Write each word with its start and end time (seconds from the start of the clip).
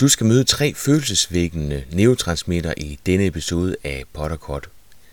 Du 0.00 0.08
skal 0.08 0.26
møde 0.26 0.44
tre 0.44 0.74
følelsesvækkende 0.74 1.84
neurotransmitter 1.92 2.74
i 2.76 2.98
denne 3.06 3.26
episode 3.26 3.76
af 3.84 4.04
Potterkort. 4.14 4.68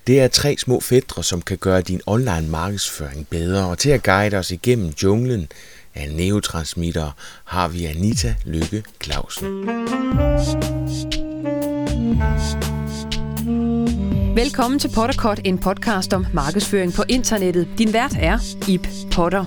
Det 0.07 0.19
er 0.19 0.27
tre 0.27 0.55
små 0.57 0.79
fædre, 0.79 1.23
som 1.23 1.41
kan 1.41 1.57
gøre 1.57 1.81
din 1.81 2.01
online 2.05 2.47
markedsføring 2.49 3.27
bedre, 3.29 3.67
og 3.67 3.77
til 3.77 3.89
at 3.89 4.03
guide 4.03 4.37
os 4.37 4.51
igennem 4.51 4.93
junglen 5.03 5.47
af 5.95 6.11
neurotransmitter 6.11 7.11
har 7.45 7.67
vi 7.67 7.85
Anita 7.85 8.35
Lykke 8.45 8.83
Clausen. 9.03 9.67
Velkommen 14.35 14.79
til 14.79 14.91
Potterkort, 14.95 15.41
en 15.43 15.57
podcast 15.57 16.13
om 16.13 16.25
markedsføring 16.33 16.93
på 16.93 17.03
internettet. 17.09 17.67
Din 17.77 17.93
vært 17.93 18.15
er 18.19 18.39
Ip 18.67 18.87
Potter. 19.11 19.45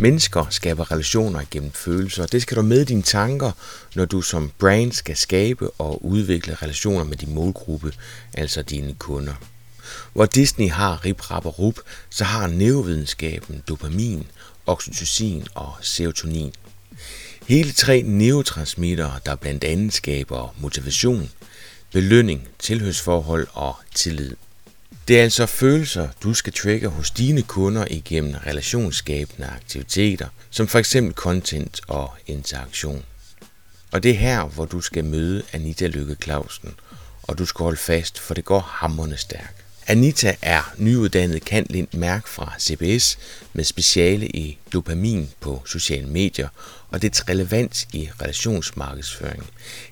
Mennesker 0.00 0.46
skaber 0.50 0.90
relationer 0.90 1.42
gennem 1.50 1.72
følelser, 1.72 2.22
og 2.22 2.32
det 2.32 2.42
skal 2.42 2.56
du 2.56 2.62
med 2.62 2.80
i 2.80 2.84
dine 2.84 3.02
tanker, 3.02 3.52
når 3.94 4.04
du 4.04 4.22
som 4.22 4.52
brand 4.58 4.92
skal 4.92 5.16
skabe 5.16 5.70
og 5.70 6.04
udvikle 6.04 6.54
relationer 6.54 7.04
med 7.04 7.16
din 7.16 7.34
målgruppe, 7.34 7.92
altså 8.32 8.62
dine 8.62 8.94
kunder. 8.94 9.34
Hvor 10.12 10.26
Disney 10.26 10.70
har 10.70 11.04
rip, 11.04 11.30
rap 11.30 11.46
og 11.46 11.58
rup, 11.58 11.74
så 12.10 12.24
har 12.24 12.46
neurovidenskaben 12.46 13.62
dopamin, 13.68 14.26
oxytocin 14.66 15.46
og 15.54 15.72
serotonin. 15.80 16.52
Hele 17.48 17.72
tre 17.72 18.02
neurotransmittere, 18.02 19.20
der 19.26 19.34
blandt 19.34 19.64
andet 19.64 19.92
skaber 19.92 20.54
motivation, 20.60 21.30
belønning, 21.92 22.48
tilhørsforhold 22.58 23.46
og 23.52 23.74
tillid. 23.94 24.36
Det 25.10 25.18
er 25.18 25.22
altså 25.22 25.46
følelser, 25.46 26.08
du 26.22 26.34
skal 26.34 26.52
trigge 26.52 26.88
hos 26.88 27.10
dine 27.10 27.42
kunder 27.42 27.84
igennem 27.90 28.34
relationsskabende 28.46 29.48
aktiviteter, 29.48 30.28
som 30.50 30.68
for 30.68 30.78
eksempel 30.78 31.14
content 31.14 31.80
og 31.88 32.10
interaktion. 32.26 33.04
Og 33.92 34.02
det 34.02 34.10
er 34.10 34.14
her, 34.14 34.44
hvor 34.44 34.64
du 34.64 34.80
skal 34.80 35.04
møde 35.04 35.42
Anita 35.52 35.86
Lykke 35.86 36.16
Clausen, 36.22 36.74
og 37.22 37.38
du 37.38 37.46
skal 37.46 37.62
holde 37.64 37.76
fast, 37.76 38.18
for 38.18 38.34
det 38.34 38.44
går 38.44 38.60
hammerne 38.60 39.16
stærkt. 39.16 39.64
Anita 39.86 40.36
er 40.42 40.74
nyuddannet 40.76 41.44
kantlind 41.44 41.88
mærk 41.92 42.26
fra 42.26 42.54
CBS 42.60 43.18
med 43.52 43.64
speciale 43.64 44.26
i 44.26 44.58
dopamin 44.72 45.30
på 45.40 45.62
sociale 45.66 46.06
medier 46.06 46.48
og 46.90 47.02
dets 47.02 47.28
relevans 47.28 47.88
i 47.92 48.08
relationsmarkedsføring. 48.22 49.46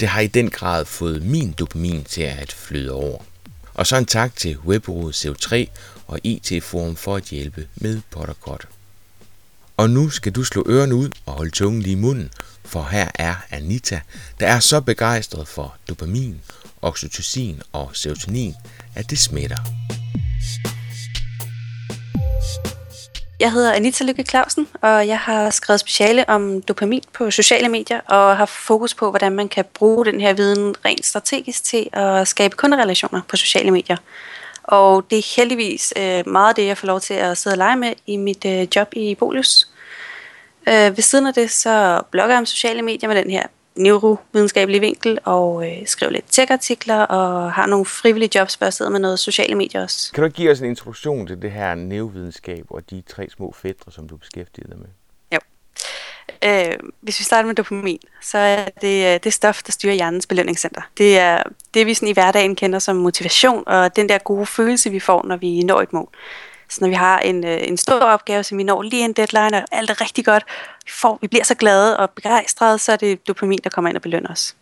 Det 0.00 0.08
har 0.08 0.20
i 0.20 0.26
den 0.26 0.50
grad 0.50 0.84
fået 0.84 1.22
min 1.22 1.52
dopamin 1.52 2.04
til 2.04 2.22
at 2.22 2.52
flyde 2.52 2.92
over. 2.92 3.22
Og 3.74 3.86
så 3.86 3.96
en 3.96 4.06
tak 4.06 4.36
til 4.36 4.58
Webbureauet 4.58 5.26
CO3 5.26 5.66
og 6.06 6.20
IT 6.22 6.62
Forum 6.62 6.96
for 6.96 7.16
at 7.16 7.24
hjælpe 7.24 7.68
med 7.76 8.00
Potterkort. 8.10 8.68
Og 9.76 9.90
nu 9.90 10.10
skal 10.10 10.32
du 10.32 10.44
slå 10.44 10.64
ørerne 10.68 10.94
ud 10.94 11.10
og 11.26 11.32
holde 11.32 11.50
tungen 11.50 11.82
lige 11.82 11.92
i 11.92 12.00
munden, 12.00 12.30
for 12.64 12.88
her 12.90 13.10
er 13.14 13.34
Anita, 13.50 14.00
der 14.40 14.46
er 14.46 14.60
så 14.60 14.80
begejstret 14.80 15.48
for 15.48 15.76
dopamin, 15.88 16.40
oxytocin 16.82 17.62
og 17.72 17.90
serotonin, 17.92 18.54
at 18.94 19.10
det 19.10 19.18
smitter. 19.18 19.58
Jeg 23.40 23.52
hedder 23.52 23.72
Anita 23.72 24.04
Lykke 24.04 24.22
Clausen, 24.22 24.68
og 24.80 25.08
jeg 25.08 25.18
har 25.18 25.50
skrevet 25.50 25.80
speciale 25.80 26.28
om 26.28 26.62
dopamin 26.62 27.02
på 27.12 27.30
sociale 27.30 27.68
medier, 27.68 28.00
og 28.00 28.36
har 28.36 28.46
fokus 28.46 28.94
på, 28.94 29.10
hvordan 29.10 29.32
man 29.32 29.48
kan 29.48 29.64
bruge 29.74 30.04
den 30.04 30.20
her 30.20 30.32
viden 30.32 30.74
rent 30.84 31.06
strategisk 31.06 31.64
til 31.64 31.88
at 31.92 32.28
skabe 32.28 32.56
kunderelationer 32.56 33.20
på 33.28 33.36
sociale 33.36 33.70
medier. 33.70 33.96
Og 34.64 35.10
det 35.10 35.18
er 35.18 35.34
heldigvis 35.36 35.92
øh, 35.96 36.28
meget 36.28 36.56
det, 36.56 36.66
jeg 36.66 36.78
får 36.78 36.86
lov 36.86 37.00
til 37.00 37.14
at 37.14 37.38
sidde 37.38 37.54
og 37.54 37.58
lege 37.58 37.76
med 37.76 37.92
i 38.06 38.16
mit 38.16 38.44
øh, 38.44 38.66
job 38.76 38.88
i 38.92 39.14
Bolius. 39.14 39.68
Øh, 40.68 40.96
ved 40.96 41.02
siden 41.02 41.26
af 41.26 41.34
det, 41.34 41.50
så 41.50 42.02
blogger 42.10 42.34
jeg 42.34 42.38
om 42.38 42.46
sociale 42.46 42.82
medier 42.82 43.08
med 43.08 43.16
den 43.16 43.30
her 43.30 43.46
neurovidenskabelige 43.76 44.80
vinkel, 44.80 45.18
og 45.24 45.70
øh, 45.70 45.86
skriver 45.86 46.12
lidt 46.12 46.24
tech-artikler, 46.30 47.00
og 47.00 47.52
har 47.52 47.66
nogle 47.66 47.84
frivillige 47.84 48.38
jobs, 48.38 48.54
hvor 48.54 48.64
jeg 48.64 48.72
sidder 48.72 48.90
med 48.90 49.00
noget 49.00 49.18
sociale 49.18 49.54
medier 49.54 49.82
også. 49.82 50.12
Kan 50.12 50.24
du 50.24 50.28
give 50.28 50.50
os 50.50 50.60
en 50.60 50.66
introduktion 50.66 51.26
til 51.26 51.42
det 51.42 51.52
her 51.52 51.74
neurovidenskab 51.74 52.64
og 52.70 52.90
de 52.90 53.02
tre 53.08 53.28
små 53.36 53.54
fædre, 53.62 53.92
som 53.92 54.08
du 54.08 54.16
beskæftiger 54.16 54.68
dig 54.68 54.78
med? 54.78 54.86
Jo. 55.34 55.38
Øh, 56.44 56.78
hvis 57.00 57.18
vi 57.18 57.24
starter 57.24 57.46
med 57.46 57.54
dopamin, 57.54 58.00
så 58.22 58.38
er 58.38 58.68
det 58.80 59.14
øh, 59.14 59.20
det 59.24 59.32
stof, 59.32 59.62
der 59.62 59.72
styrer 59.72 59.94
hjernens 59.94 60.26
belønningscenter. 60.26 60.82
Det 60.98 61.18
er 61.18 61.42
det, 61.74 61.86
vi 61.86 61.94
sådan 61.94 62.08
i 62.08 62.12
hverdagen 62.12 62.56
kender 62.56 62.78
som 62.78 62.96
motivation, 62.96 63.62
og 63.66 63.96
den 63.96 64.08
der 64.08 64.18
gode 64.18 64.46
følelse, 64.46 64.90
vi 64.90 65.00
får, 65.00 65.24
når 65.26 65.36
vi 65.36 65.62
når 65.62 65.82
et 65.82 65.92
mål. 65.92 66.08
Så 66.74 66.78
når 66.80 66.88
vi 66.88 66.94
har 66.94 67.18
en, 67.18 67.44
øh, 67.44 67.58
en 67.62 67.76
stor 67.76 68.00
opgave, 68.00 68.42
som 68.42 68.58
vi 68.58 68.62
når 68.62 68.82
lige 68.82 69.04
en 69.04 69.12
deadline, 69.12 69.56
og 69.56 69.64
alt 69.72 69.90
er 69.90 70.00
rigtig 70.00 70.24
godt, 70.24 70.44
vi, 70.84 70.90
får, 70.90 71.18
vi 71.20 71.28
bliver 71.28 71.44
så 71.44 71.54
glade 71.54 71.96
og 71.96 72.10
begejstrede, 72.10 72.78
så 72.78 72.92
er 72.92 72.96
det 72.96 73.28
dopamin, 73.28 73.58
der 73.64 73.70
kommer 73.70 73.88
ind 73.88 73.96
og 73.96 74.02
belønner 74.02 74.30
os. 74.30 74.56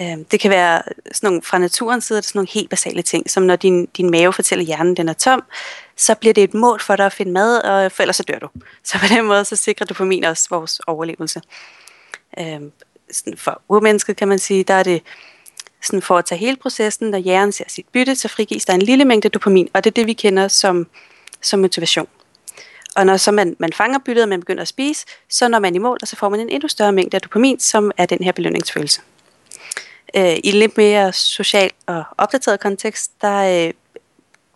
Øh, 0.00 0.16
det 0.30 0.40
kan 0.40 0.50
være 0.50 0.82
sådan 1.12 1.26
nogle, 1.26 1.42
fra 1.42 1.58
naturens 1.58 2.04
side, 2.04 2.16
det 2.16 2.24
sådan 2.24 2.38
nogle 2.38 2.48
helt 2.50 2.70
basale 2.70 3.02
ting, 3.02 3.30
som 3.30 3.42
når 3.42 3.56
din, 3.56 3.86
din 3.86 4.10
mave 4.10 4.32
fortæller 4.32 4.64
hjernen, 4.64 4.96
den 4.96 5.08
er 5.08 5.12
tom, 5.12 5.42
så 5.96 6.14
bliver 6.14 6.34
det 6.34 6.44
et 6.44 6.54
mål 6.54 6.80
for 6.80 6.96
dig 6.96 7.06
at 7.06 7.12
finde 7.12 7.32
mad, 7.32 7.58
og 7.58 7.92
for 7.92 8.02
ellers 8.02 8.16
så 8.16 8.22
dør 8.22 8.38
du. 8.38 8.48
Så 8.84 8.98
på 8.98 9.06
den 9.08 9.24
måde, 9.24 9.44
så 9.44 9.56
sikrer 9.56 9.86
dopamin 9.86 10.24
også 10.24 10.46
vores 10.50 10.80
overlevelse. 10.86 11.40
Øh, 12.38 12.60
sådan 13.12 13.36
for 13.36 13.62
urmennesket 13.68 14.16
kan 14.16 14.28
man 14.28 14.38
sige, 14.38 14.64
der 14.64 14.74
er 14.74 14.82
det 14.82 15.02
sådan 15.82 16.02
for 16.02 16.18
at 16.18 16.24
tage 16.24 16.38
hele 16.38 16.56
processen, 16.56 17.10
når 17.10 17.18
hjernen 17.18 17.52
ser 17.52 17.64
sit 17.68 17.86
bytte, 17.92 18.14
så 18.14 18.28
frigives 18.28 18.64
der 18.64 18.72
en 18.74 18.82
lille 18.82 19.04
mængde 19.04 19.28
dopamin, 19.28 19.68
og 19.74 19.84
det 19.84 19.90
er 19.90 19.94
det, 19.94 20.06
vi 20.06 20.12
kender 20.12 20.48
som 20.48 20.86
som 21.42 21.60
motivation. 21.60 22.08
Og 22.96 23.06
når 23.06 23.16
så 23.16 23.32
man, 23.32 23.56
man 23.58 23.72
fanger 23.72 23.98
byttet, 23.98 24.22
og 24.22 24.28
man 24.28 24.40
begynder 24.40 24.62
at 24.62 24.68
spise, 24.68 25.06
så 25.28 25.48
når 25.48 25.58
man 25.58 25.74
i 25.74 25.78
mål, 25.78 25.98
og 26.02 26.08
så 26.08 26.16
får 26.16 26.28
man 26.28 26.40
en 26.40 26.48
endnu 26.48 26.68
større 26.68 26.92
mængde 26.92 27.16
af 27.16 27.22
dopamin, 27.22 27.60
som 27.60 27.90
er 27.96 28.06
den 28.06 28.24
her 28.24 28.32
belønningsfølelse. 28.32 29.00
Øh, 30.16 30.36
I 30.36 30.48
en 30.48 30.54
lidt 30.54 30.76
mere 30.76 31.12
social 31.12 31.70
og 31.86 32.04
opdateret 32.18 32.60
kontekst, 32.60 33.10
der 33.20 33.66
øh, 33.66 33.72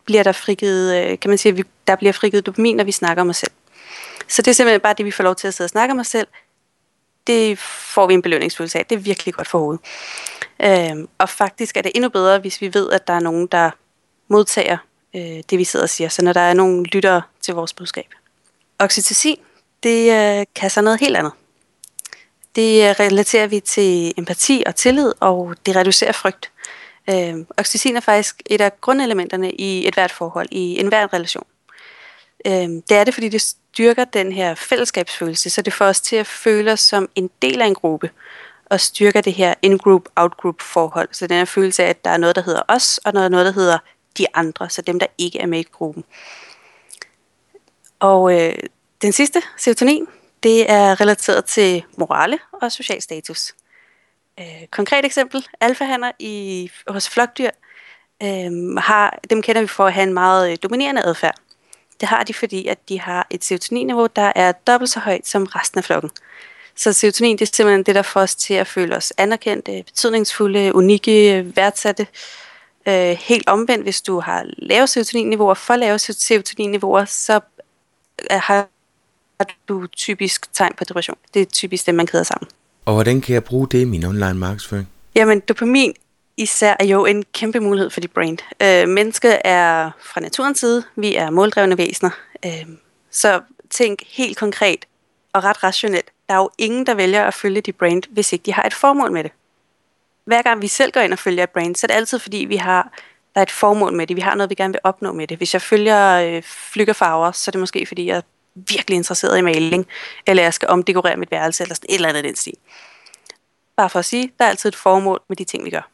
bliver 0.04 0.22
der 0.22 0.32
frigivet, 0.32 0.96
øh, 0.96 1.18
kan 1.18 1.28
man 1.28 1.38
sige, 1.38 1.56
vi, 1.56 1.64
der 1.86 1.96
bliver 1.96 2.12
frigivet 2.12 2.46
dopamin, 2.46 2.76
når 2.76 2.84
vi 2.84 2.92
snakker 2.92 3.20
om 3.20 3.28
os 3.28 3.36
selv. 3.36 3.52
Så 4.28 4.42
det 4.42 4.50
er 4.50 4.54
simpelthen 4.54 4.80
bare 4.80 4.94
det, 4.98 5.06
vi 5.06 5.10
får 5.10 5.24
lov 5.24 5.34
til 5.34 5.48
at 5.48 5.54
sidde 5.54 5.66
og 5.66 5.70
snakke 5.70 5.92
om 5.92 5.98
os 5.98 6.06
selv. 6.06 6.28
Det 7.26 7.58
får 7.58 8.06
vi 8.06 8.14
en 8.14 8.22
belønningsfølelse 8.22 8.78
af. 8.78 8.86
Det 8.86 8.96
er 8.96 9.00
virkelig 9.00 9.34
godt 9.34 9.48
for 9.48 9.58
hovedet. 9.58 9.80
Øh, 10.62 11.06
og 11.18 11.28
faktisk 11.28 11.76
er 11.76 11.82
det 11.82 11.92
endnu 11.94 12.10
bedre, 12.10 12.38
hvis 12.38 12.60
vi 12.60 12.74
ved, 12.74 12.90
at 12.90 13.06
der 13.06 13.14
er 13.14 13.20
nogen, 13.20 13.46
der 13.46 13.70
modtager 14.28 14.78
øh, 15.16 15.42
det, 15.50 15.58
vi 15.58 15.64
sidder 15.64 15.84
og 15.84 15.90
siger. 15.90 16.08
Så 16.08 16.24
når 16.24 16.32
der 16.32 16.40
er 16.40 16.54
nogle 16.54 16.84
lyttere 16.84 17.22
til 17.40 17.54
vores 17.54 17.72
budskab. 17.72 18.06
Oxytocin, 18.78 19.38
det 19.82 20.12
øh, 20.12 20.46
kan 20.54 20.70
så 20.70 20.80
noget 20.80 21.00
helt 21.00 21.16
andet. 21.16 21.32
Det 22.56 22.88
øh, 22.88 22.94
relaterer 23.00 23.46
vi 23.46 23.60
til 23.60 24.14
empati 24.16 24.62
og 24.66 24.76
tillid, 24.76 25.12
og 25.20 25.54
det 25.66 25.76
reducerer 25.76 26.12
frygt. 26.12 26.50
Øh, 27.10 27.34
oxytocin 27.56 27.96
er 27.96 28.00
faktisk 28.00 28.42
et 28.46 28.60
af 28.60 28.80
grundelementerne 28.80 29.52
i 29.52 29.88
et 29.88 29.94
hvert 29.94 30.12
forhold, 30.12 30.48
i 30.50 30.80
enhver 30.80 31.12
relation. 31.12 31.46
Øh, 32.46 32.68
det 32.88 32.92
er 32.92 33.04
det, 33.04 33.14
fordi 33.14 33.28
det 33.28 33.42
styrker 33.42 34.04
den 34.04 34.32
her 34.32 34.54
fællesskabsfølelse, 34.54 35.50
så 35.50 35.62
det 35.62 35.72
får 35.72 35.84
os 35.84 36.00
til 36.00 36.16
at 36.16 36.26
føle 36.26 36.72
os 36.72 36.80
som 36.80 37.08
en 37.14 37.30
del 37.42 37.62
af 37.62 37.66
en 37.66 37.74
gruppe, 37.74 38.10
og 38.70 38.80
styrker 38.80 39.20
det 39.20 39.32
her 39.32 39.54
in-group, 39.62 40.08
out-group 40.16 40.60
forhold. 40.60 41.08
Så 41.12 41.26
den 41.26 41.36
her 41.36 41.44
følelse 41.44 41.84
af, 41.84 41.88
at 41.88 42.04
der 42.04 42.10
er 42.10 42.16
noget, 42.16 42.36
der 42.36 42.42
hedder 42.42 42.62
os, 42.68 42.98
og 42.98 43.12
noget, 43.12 43.30
noget 43.30 43.46
der 43.46 43.52
hedder 43.52 43.78
de 44.20 44.26
andre, 44.34 44.70
så 44.70 44.82
dem, 44.82 44.98
der 44.98 45.06
ikke 45.18 45.38
er 45.38 45.46
med 45.46 45.60
i 45.60 45.68
gruppen. 45.72 46.04
Og 48.00 48.40
øh, 48.40 48.54
den 49.02 49.12
sidste, 49.12 49.42
serotonin, 49.56 50.06
det 50.42 50.70
er 50.70 51.00
relateret 51.00 51.44
til 51.44 51.84
morale 51.98 52.38
og 52.52 52.72
social 52.72 53.02
status. 53.02 53.54
Øh, 54.40 54.66
konkret 54.70 55.04
eksempel, 55.04 55.46
alfahander 55.60 56.12
i, 56.18 56.70
hos 56.88 57.08
flokdyr, 57.08 57.50
øh, 58.22 58.76
har, 58.78 59.18
dem 59.30 59.42
kender 59.42 59.60
vi 59.60 59.66
for 59.66 59.86
at 59.86 59.92
have 59.92 60.06
en 60.06 60.14
meget 60.14 60.50
øh, 60.50 60.56
dominerende 60.62 61.02
adfærd. 61.04 61.34
Det 62.00 62.08
har 62.08 62.24
de, 62.24 62.34
fordi 62.34 62.66
at 62.66 62.88
de 62.88 63.00
har 63.00 63.26
et 63.30 63.44
serotoninniveau, 63.44 64.06
der 64.16 64.32
er 64.36 64.52
dobbelt 64.52 64.90
så 64.90 65.00
højt 65.00 65.26
som 65.26 65.44
resten 65.44 65.78
af 65.78 65.84
flokken. 65.84 66.10
Så 66.76 66.92
serotonin 66.92 67.38
det 67.38 67.48
er 67.48 67.54
simpelthen 67.54 67.82
det, 67.84 67.94
der 67.94 68.02
får 68.02 68.20
os 68.20 68.34
til 68.34 68.54
at 68.54 68.66
føle 68.66 68.96
os 68.96 69.12
anerkendte, 69.18 69.82
betydningsfulde, 69.82 70.74
unikke, 70.74 71.46
værdsatte, 71.56 72.02
Øh, 72.02 72.49
helt 73.18 73.48
omvendt, 73.48 73.84
hvis 73.84 74.02
du 74.02 74.20
har 74.20 74.44
lave 74.58 74.86
serotoninniveauer, 74.86 75.54
for 75.54 75.76
lave 75.76 75.98
serotoninniveauer, 75.98 77.04
så 77.04 77.40
øh, 78.32 78.40
har 78.40 78.68
du 79.68 79.86
typisk 79.86 80.52
tegn 80.52 80.72
på 80.78 80.84
depression. 80.84 81.16
Det 81.34 81.42
er 81.42 81.46
typisk 81.46 81.86
det, 81.86 81.94
man 81.94 82.06
keder 82.06 82.22
sammen. 82.22 82.48
Og 82.84 82.94
hvordan 82.94 83.20
kan 83.20 83.34
jeg 83.34 83.44
bruge 83.44 83.68
det 83.68 83.80
i 83.80 83.84
min 83.84 84.04
online 84.04 84.34
markedsføring? 84.34 84.88
Jamen, 85.14 85.40
dopamin 85.40 85.94
især 86.36 86.76
er 86.80 86.84
jo 86.84 87.06
en 87.06 87.24
kæmpe 87.32 87.60
mulighed 87.60 87.90
for 87.90 88.00
dit 88.00 88.12
brand. 88.12 88.38
Øh, 88.62 88.88
mennesket 88.88 89.38
er 89.44 89.90
fra 90.00 90.20
naturens 90.20 90.60
side, 90.60 90.84
vi 90.96 91.14
er 91.14 91.30
måldrevne 91.30 91.78
væsener. 91.78 92.10
Øh, 92.44 92.66
Så 93.10 93.40
tænk 93.70 94.02
helt 94.06 94.38
konkret 94.38 94.84
og 95.32 95.44
ret 95.44 95.62
rationelt. 95.62 96.10
Der 96.28 96.34
er 96.34 96.38
jo 96.38 96.50
ingen, 96.58 96.86
der 96.86 96.94
vælger 96.94 97.24
at 97.24 97.34
følge 97.34 97.60
dit 97.60 97.76
brand, 97.76 98.02
hvis 98.10 98.32
ikke 98.32 98.42
de 98.42 98.52
har 98.52 98.62
et 98.62 98.74
formål 98.74 99.12
med 99.12 99.24
det. 99.24 99.32
Hver 100.24 100.42
gang 100.42 100.62
vi 100.62 100.68
selv 100.68 100.92
går 100.92 101.00
ind 101.00 101.12
og 101.12 101.18
følger 101.18 101.42
et 101.42 101.50
brand, 101.50 101.76
så 101.76 101.86
er 101.86 101.88
det 101.88 101.94
altid 101.94 102.18
fordi, 102.18 102.36
vi 102.36 102.56
har 102.56 102.92
der 103.34 103.40
er 103.40 103.42
et 103.42 103.50
formål 103.50 103.92
med 103.92 104.06
det. 104.06 104.16
Vi 104.16 104.20
har 104.20 104.34
noget, 104.34 104.50
vi 104.50 104.54
gerne 104.54 104.72
vil 104.72 104.80
opnå 104.84 105.12
med 105.12 105.26
det. 105.26 105.36
Hvis 105.36 105.54
jeg 105.54 105.62
følger 105.62 106.10
øh, 106.10 106.42
flykkerfarver, 106.42 107.32
så 107.32 107.48
er 107.48 107.52
det 107.52 107.60
måske, 107.60 107.86
fordi 107.86 108.06
jeg 108.06 108.16
er 108.16 108.22
virkelig 108.54 108.96
interesseret 108.96 109.38
i 109.38 109.40
maling, 109.40 109.86
eller 110.26 110.42
jeg 110.42 110.54
skal 110.54 110.68
omdekorere 110.68 111.16
mit 111.16 111.30
værelse, 111.30 111.62
eller 111.62 111.74
sådan 111.74 111.86
et 111.88 111.94
eller 111.94 112.08
andet 112.08 112.24
den 112.24 112.36
stil. 112.36 112.54
Bare 113.76 113.90
for 113.90 113.98
at 113.98 114.04
sige, 114.04 114.32
der 114.38 114.44
er 114.44 114.48
altid 114.48 114.68
et 114.68 114.76
formål 114.76 115.22
med 115.28 115.36
de 115.36 115.44
ting, 115.44 115.64
vi 115.64 115.70
gør. 115.70 115.90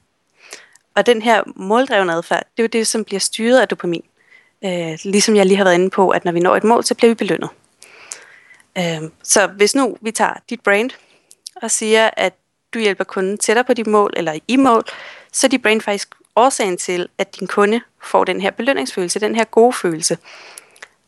Og 0.94 1.06
den 1.06 1.22
her 1.22 1.42
måldrevne 1.56 2.12
adfærd, 2.12 2.42
det 2.56 2.62
er 2.62 2.62
jo 2.62 2.68
det, 2.78 2.86
som 2.86 3.04
bliver 3.04 3.20
styret 3.20 3.60
af 3.60 3.68
dopamin. 3.68 4.04
Øh, 4.64 4.98
ligesom 5.04 5.36
jeg 5.36 5.46
lige 5.46 5.56
har 5.56 5.64
været 5.64 5.74
inde 5.74 5.90
på, 5.90 6.10
at 6.10 6.24
når 6.24 6.32
vi 6.32 6.40
når 6.40 6.56
et 6.56 6.64
mål, 6.64 6.84
så 6.84 6.94
bliver 6.94 7.10
vi 7.10 7.14
belønnet. 7.14 7.50
Øh, 8.78 9.10
så 9.22 9.46
hvis 9.46 9.74
nu 9.74 9.96
vi 10.00 10.10
tager 10.10 10.34
dit 10.50 10.60
brand 10.60 10.90
og 11.62 11.70
siger, 11.70 12.10
at 12.16 12.34
du 12.76 12.80
hjælper 12.80 13.04
kunden 13.04 13.38
tættere 13.38 13.64
på 13.64 13.74
dit 13.74 13.86
mål, 13.86 14.12
eller 14.16 14.38
i 14.48 14.56
mål, 14.56 14.84
så 15.32 15.46
er 15.46 15.48
dit 15.48 15.62
brain 15.62 15.80
faktisk 15.80 16.08
årsagen 16.36 16.76
til, 16.76 17.08
at 17.18 17.40
din 17.40 17.46
kunde 17.46 17.80
får 18.02 18.24
den 18.24 18.40
her 18.40 18.50
belønningsfølelse, 18.50 19.20
den 19.20 19.34
her 19.34 19.44
gode 19.44 19.72
følelse. 19.72 20.18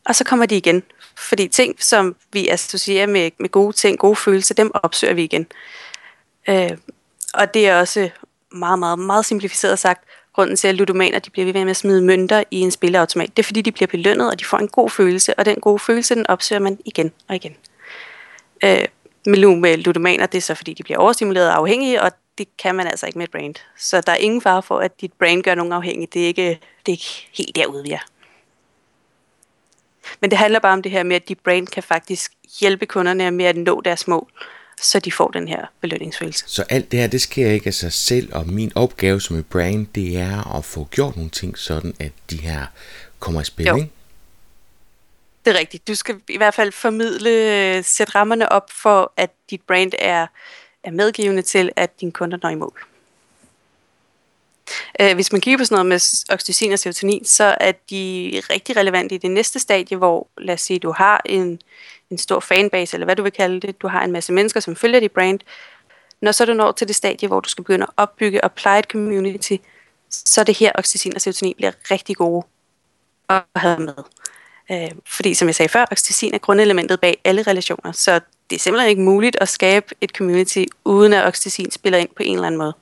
Og 0.05 0.15
så 0.15 0.23
kommer 0.23 0.45
de 0.45 0.57
igen. 0.57 0.83
Fordi 1.17 1.47
ting, 1.47 1.83
som 1.83 2.15
vi 2.33 2.47
associerer 2.47 3.07
med, 3.07 3.31
med 3.39 3.49
gode 3.49 3.73
ting, 3.73 3.99
gode 3.99 4.15
følelser, 4.15 4.55
dem 4.55 4.71
opsøger 4.73 5.13
vi 5.13 5.23
igen. 5.23 5.47
Øh, 6.49 6.71
og 7.33 7.53
det 7.53 7.67
er 7.67 7.79
også 7.79 8.09
meget, 8.51 8.79
meget, 8.79 8.99
meget 8.99 9.25
simplificeret 9.25 9.79
sagt, 9.79 10.03
grunden 10.33 10.55
til, 10.55 10.67
at 10.67 10.75
ludomaner 10.75 11.19
de 11.19 11.29
bliver 11.29 11.45
ved 11.45 11.53
med 11.53 11.69
at 11.69 11.77
smide 11.77 12.01
mønter 12.01 12.43
i 12.51 12.59
en 12.59 12.71
spilleautomat. 12.71 13.37
Det 13.37 13.43
er, 13.43 13.45
fordi 13.45 13.61
de 13.61 13.71
bliver 13.71 13.87
belønnet, 13.87 14.31
og 14.31 14.39
de 14.39 14.45
får 14.45 14.57
en 14.57 14.67
god 14.67 14.89
følelse, 14.89 15.39
og 15.39 15.45
den 15.45 15.55
gode 15.55 15.79
følelse, 15.79 16.15
den 16.15 16.27
opsøger 16.27 16.59
man 16.59 16.79
igen 16.85 17.11
og 17.27 17.35
igen. 17.35 17.55
Øh, 18.63 18.85
med 19.25 19.77
ludomaner, 19.77 20.25
det 20.25 20.37
er 20.37 20.41
så, 20.41 20.55
fordi 20.55 20.73
de 20.73 20.83
bliver 20.83 20.97
overstimuleret 20.97 21.49
og 21.49 21.55
afhængige, 21.55 22.01
og 22.01 22.11
det 22.37 22.47
kan 22.57 22.75
man 22.75 22.87
altså 22.87 23.05
ikke 23.05 23.17
med 23.17 23.27
et 23.27 23.31
brand. 23.31 23.55
Så 23.77 24.01
der 24.01 24.11
er 24.11 24.17
ingen 24.17 24.41
fare 24.41 24.63
for, 24.63 24.79
at 24.79 25.01
dit 25.01 25.13
brand 25.13 25.43
gør 25.43 25.55
nogen 25.55 25.73
afhængig. 25.73 26.13
Det 26.13 26.23
er 26.23 26.27
ikke, 26.27 26.49
det 26.85 26.91
er 26.91 26.91
ikke 26.91 27.27
helt 27.33 27.55
derude, 27.55 27.83
vi 27.83 27.91
er. 27.91 28.05
Men 30.21 30.29
det 30.29 30.37
handler 30.37 30.59
bare 30.59 30.73
om 30.73 30.81
det 30.81 30.91
her 30.91 31.03
med, 31.03 31.15
at 31.15 31.29
dit 31.29 31.39
brand 31.39 31.67
kan 31.67 31.83
faktisk 31.83 32.31
hjælpe 32.59 32.85
kunderne 32.85 33.31
med 33.31 33.45
at 33.45 33.57
nå 33.57 33.81
deres 33.81 34.07
mål, 34.07 34.27
så 34.81 34.99
de 34.99 35.11
får 35.11 35.27
den 35.27 35.47
her 35.47 35.65
belønningsfølelse. 35.81 36.43
Så 36.47 36.63
alt 36.69 36.91
det 36.91 36.99
her, 36.99 37.07
det 37.07 37.21
sker 37.21 37.51
ikke 37.51 37.67
af 37.67 37.73
sig 37.73 37.93
selv, 37.93 38.35
og 38.35 38.47
min 38.47 38.71
opgave 38.75 39.21
som 39.21 39.35
et 39.35 39.45
brand, 39.45 39.87
det 39.95 40.17
er 40.17 40.55
at 40.57 40.65
få 40.65 40.87
gjort 40.91 41.15
nogle 41.15 41.29
ting 41.31 41.57
sådan, 41.57 41.93
at 41.99 42.11
de 42.29 42.37
her 42.37 42.65
kommer 43.19 43.41
i 43.41 43.43
spil, 43.43 43.65
jo. 43.65 43.75
ikke? 43.75 43.89
Det 45.49 45.55
er 45.55 45.59
rigtigt. 45.59 45.87
Du 45.87 45.95
skal 45.95 46.21
i 46.29 46.37
hvert 46.37 46.53
fald 46.53 46.71
formidle, 46.71 47.29
øh, 47.29 47.83
sætte 47.83 48.15
rammerne 48.15 48.51
op 48.51 48.71
for, 48.71 49.13
at 49.17 49.31
dit 49.49 49.61
brand 49.61 49.91
er 49.99 50.27
er 50.83 50.91
medgivende 50.91 51.41
til, 51.41 51.71
at 51.75 52.01
dine 52.01 52.11
kunder 52.11 52.37
når 52.41 52.49
i 52.49 52.55
mål. 52.55 52.79
Øh, 55.01 55.15
hvis 55.15 55.31
man 55.31 55.41
kigger 55.41 55.57
på 55.57 55.65
sådan 55.65 55.75
noget 55.75 55.85
med 55.85 56.33
oxytocin 56.33 56.71
og 56.71 56.79
serotonin, 56.79 57.25
så 57.25 57.55
er 57.59 57.71
de 57.71 58.41
rigtig 58.49 58.77
relevante 58.77 59.15
i 59.15 59.17
det 59.17 59.31
næste 59.31 59.59
stadie, 59.59 59.97
hvor 59.97 60.27
lad 60.37 60.53
os 60.53 60.61
sige, 60.61 60.79
du 60.79 60.91
har 60.91 61.21
en, 61.25 61.61
en 62.09 62.17
stor 62.17 62.39
fanbase, 62.39 62.95
eller 62.95 63.05
hvad 63.05 63.15
du 63.15 63.23
vil 63.23 63.31
kalde 63.31 63.59
det, 63.59 63.81
du 63.81 63.87
har 63.87 64.03
en 64.03 64.11
masse 64.11 64.33
mennesker, 64.33 64.59
som 64.59 64.75
følger 64.75 64.99
dit 64.99 65.11
brand. 65.11 65.39
Når 66.21 66.31
så 66.31 66.45
du 66.45 66.53
når 66.53 66.71
til 66.71 66.87
det 66.87 66.95
stadie, 66.95 67.27
hvor 67.27 67.39
du 67.39 67.49
skal 67.49 67.63
begynde 67.63 67.83
at 67.83 67.93
opbygge 67.97 68.43
og 68.43 68.51
pleje 68.51 68.79
et 68.79 68.85
community, 68.85 69.55
så 70.09 70.41
er 70.41 70.45
det 70.45 70.57
her, 70.57 70.71
oxytocin 70.75 71.15
og 71.15 71.21
serotonin 71.21 71.55
bliver 71.57 71.71
rigtig 71.91 72.15
gode 72.15 72.45
at 73.29 73.43
have 73.55 73.79
med. 73.79 73.93
Øh, 74.71 74.91
fordi 75.07 75.33
som 75.33 75.47
jeg 75.47 75.55
sagde 75.55 75.69
før, 75.69 75.85
oxytocin 75.91 76.33
er 76.33 76.37
grundelementet 76.37 76.99
bag 76.99 77.21
alle 77.23 77.41
relationer, 77.41 77.91
så 77.91 78.19
det 78.49 78.55
er 78.55 78.59
simpelthen 78.59 78.89
ikke 78.89 79.01
muligt 79.01 79.37
at 79.41 79.49
skabe 79.49 79.95
et 80.01 80.09
community, 80.09 80.63
uden 80.85 81.13
at 81.13 81.25
oxytocin 81.25 81.71
spiller 81.71 81.99
ind 81.99 82.09
på 82.15 82.23
en 82.23 82.35
eller 82.35 82.47
anden 82.47 82.59
måde. 82.59 82.73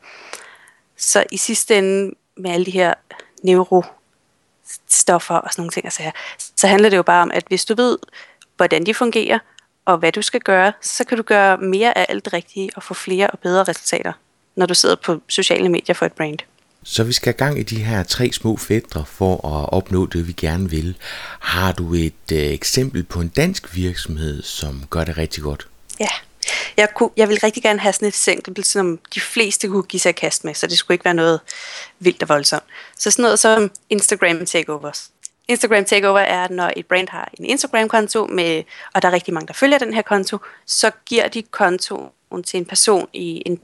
Så 0.98 1.24
i 1.32 1.38
sidste 1.38 1.78
ende, 1.78 2.16
med 2.38 2.52
alle 2.52 2.66
de 2.66 2.72
her 2.72 2.94
neurostoffer 3.44 5.36
og 5.36 5.52
sådan 5.52 5.62
nogle 5.62 5.72
ting, 5.72 5.86
altså, 5.86 6.12
så 6.56 6.68
handler 6.68 6.90
det 6.90 6.98
jo 6.98 7.04
bare 7.04 7.22
om, 7.22 7.32
at 7.34 7.44
hvis 7.48 7.66
du 7.66 7.76
ved, 7.76 7.98
hvordan 8.58 8.86
de 8.86 8.94
fungerer, 8.94 9.40
og 9.86 9.98
hvad 9.98 10.12
du 10.12 10.22
skal 10.22 10.42
gøre, 10.42 10.74
så 10.82 11.04
kan 11.04 11.18
du 11.18 11.24
gøre 11.24 11.58
mere 11.58 11.98
af 11.98 12.06
alt 12.10 12.26
det 12.26 12.34
rigtige 12.34 12.70
og 12.76 12.84
få 12.84 12.94
flere 12.94 13.30
og 13.30 13.40
bedre 13.40 13.64
resultater, 13.64 14.14
når 14.56 14.66
du 14.66 14.74
sidder 14.74 14.96
på 14.96 15.22
sociale 15.28 15.70
medier 15.70 15.94
for 15.94 16.06
et 16.06 16.14
brand. 16.14 16.40
Så 16.90 17.04
vi 17.04 17.14
skal 17.14 17.34
have 17.34 17.48
gang 17.48 17.60
i 17.60 17.64
de 17.64 17.84
her 17.84 18.04
tre 18.04 18.32
små 18.32 18.58
fædre 18.58 19.06
for 19.06 19.34
at 19.34 19.74
opnå 19.74 20.06
det, 20.06 20.28
vi 20.28 20.32
gerne 20.32 20.70
vil. 20.70 20.98
Har 21.40 21.72
du 21.72 21.94
et 21.94 22.32
øh, 22.32 22.40
eksempel 22.40 23.04
på 23.04 23.22
en 23.22 23.28
dansk 23.28 23.76
virksomhed, 23.76 24.44
som 24.44 24.84
gør 24.90 25.04
det 25.04 25.18
rigtig 25.18 25.44
godt? 25.44 25.68
Ja, 26.00 26.10
jeg, 26.78 26.90
kunne, 26.96 27.10
jeg 27.18 27.30
vil 27.30 27.40
rigtig 27.44 27.64
gerne 27.64 27.80
have 27.80 27.94
sådan 27.94 28.08
et 28.08 28.14
eksempel, 28.14 28.64
som 28.64 29.00
de 29.16 29.20
fleste 29.20 29.68
kunne 29.68 29.84
give 29.84 30.00
sig 30.00 30.16
kast 30.16 30.44
med, 30.44 30.54
så 30.54 30.68
det 30.68 30.78
skulle 30.78 30.96
ikke 30.96 31.06
være 31.06 31.14
noget 31.14 31.40
vildt 32.00 32.24
og 32.24 32.30
voldsomt. 32.30 32.64
Så 32.98 33.12
sådan 33.12 33.24
noget 33.24 33.40
som 33.40 33.72
Instagram 33.90 34.46
takeovers. 34.46 35.12
Instagram 35.48 35.86
takeover 35.86 36.20
er, 36.20 36.48
når 36.50 36.74
et 36.76 36.86
brand 36.86 37.10
har 37.10 37.30
en 37.40 37.46
Instagram-konto, 37.46 38.26
med, 38.26 38.64
og 38.94 39.02
der 39.02 39.08
er 39.08 39.14
rigtig 39.14 39.34
mange, 39.34 39.48
der 39.48 39.54
følger 39.54 39.78
den 39.78 39.94
her 39.94 40.02
konto, 40.02 40.38
så 40.66 40.92
giver 41.06 41.28
de 41.28 41.42
kontoen 41.42 42.44
til 42.46 42.58
en 42.58 42.66
person 42.66 43.08
i 43.14 43.44
en 43.46 43.60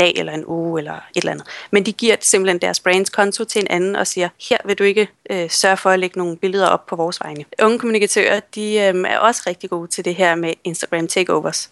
dag 0.00 0.12
eller 0.16 0.32
en 0.32 0.44
uge 0.46 0.80
eller 0.80 0.94
et 0.94 1.00
eller 1.16 1.32
andet. 1.32 1.46
Men 1.70 1.86
de 1.86 1.92
giver 1.92 2.16
simpelthen 2.20 2.58
deres 2.58 2.80
brands 2.80 3.10
konto 3.10 3.44
til 3.44 3.60
en 3.60 3.68
anden 3.70 3.96
og 3.96 4.06
siger, 4.06 4.28
her 4.50 4.58
vil 4.64 4.78
du 4.78 4.84
ikke 4.84 5.08
øh, 5.30 5.50
sørge 5.50 5.76
for 5.76 5.90
at 5.90 5.98
lægge 5.98 6.18
nogle 6.18 6.36
billeder 6.36 6.66
op 6.66 6.86
på 6.86 6.96
vores 6.96 7.20
vegne. 7.20 7.44
Unge 7.62 7.78
kommunikatører, 7.78 8.40
de 8.54 8.74
øh, 8.74 9.04
er 9.08 9.18
også 9.18 9.42
rigtig 9.46 9.70
gode 9.70 9.88
til 9.88 10.04
det 10.04 10.14
her 10.14 10.34
med 10.34 10.54
Instagram 10.64 11.08
takeovers. 11.08 11.70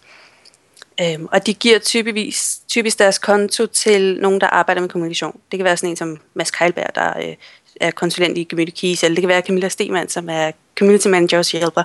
Øhm, 1.01 1.27
og 1.31 1.47
de 1.47 1.53
giver 1.53 1.79
typisk, 1.79 2.67
typisk 2.67 2.99
deres 2.99 3.17
konto 3.17 3.65
til 3.65 4.17
nogen, 4.21 4.41
der 4.41 4.47
arbejder 4.47 4.81
med 4.81 4.89
kommunikation. 4.89 5.39
Det 5.51 5.57
kan 5.57 5.63
være 5.63 5.77
sådan 5.77 5.89
en 5.89 5.95
som 5.95 6.17
Mads 6.33 6.51
Keilberg, 6.51 6.95
der 6.95 7.19
øh, 7.19 7.35
er 7.81 7.91
konsulent 7.91 8.37
i 8.37 8.47
Community 8.49 8.81
Keys, 8.81 9.03
eller 9.03 9.15
det 9.15 9.21
kan 9.21 9.29
være 9.29 9.41
Camilla 9.41 9.69
Stemann, 9.69 10.09
som 10.09 10.29
er 10.29 10.51
community 10.79 11.07
manager 11.07 11.37
hos 11.37 11.51
Hjælper. 11.51 11.83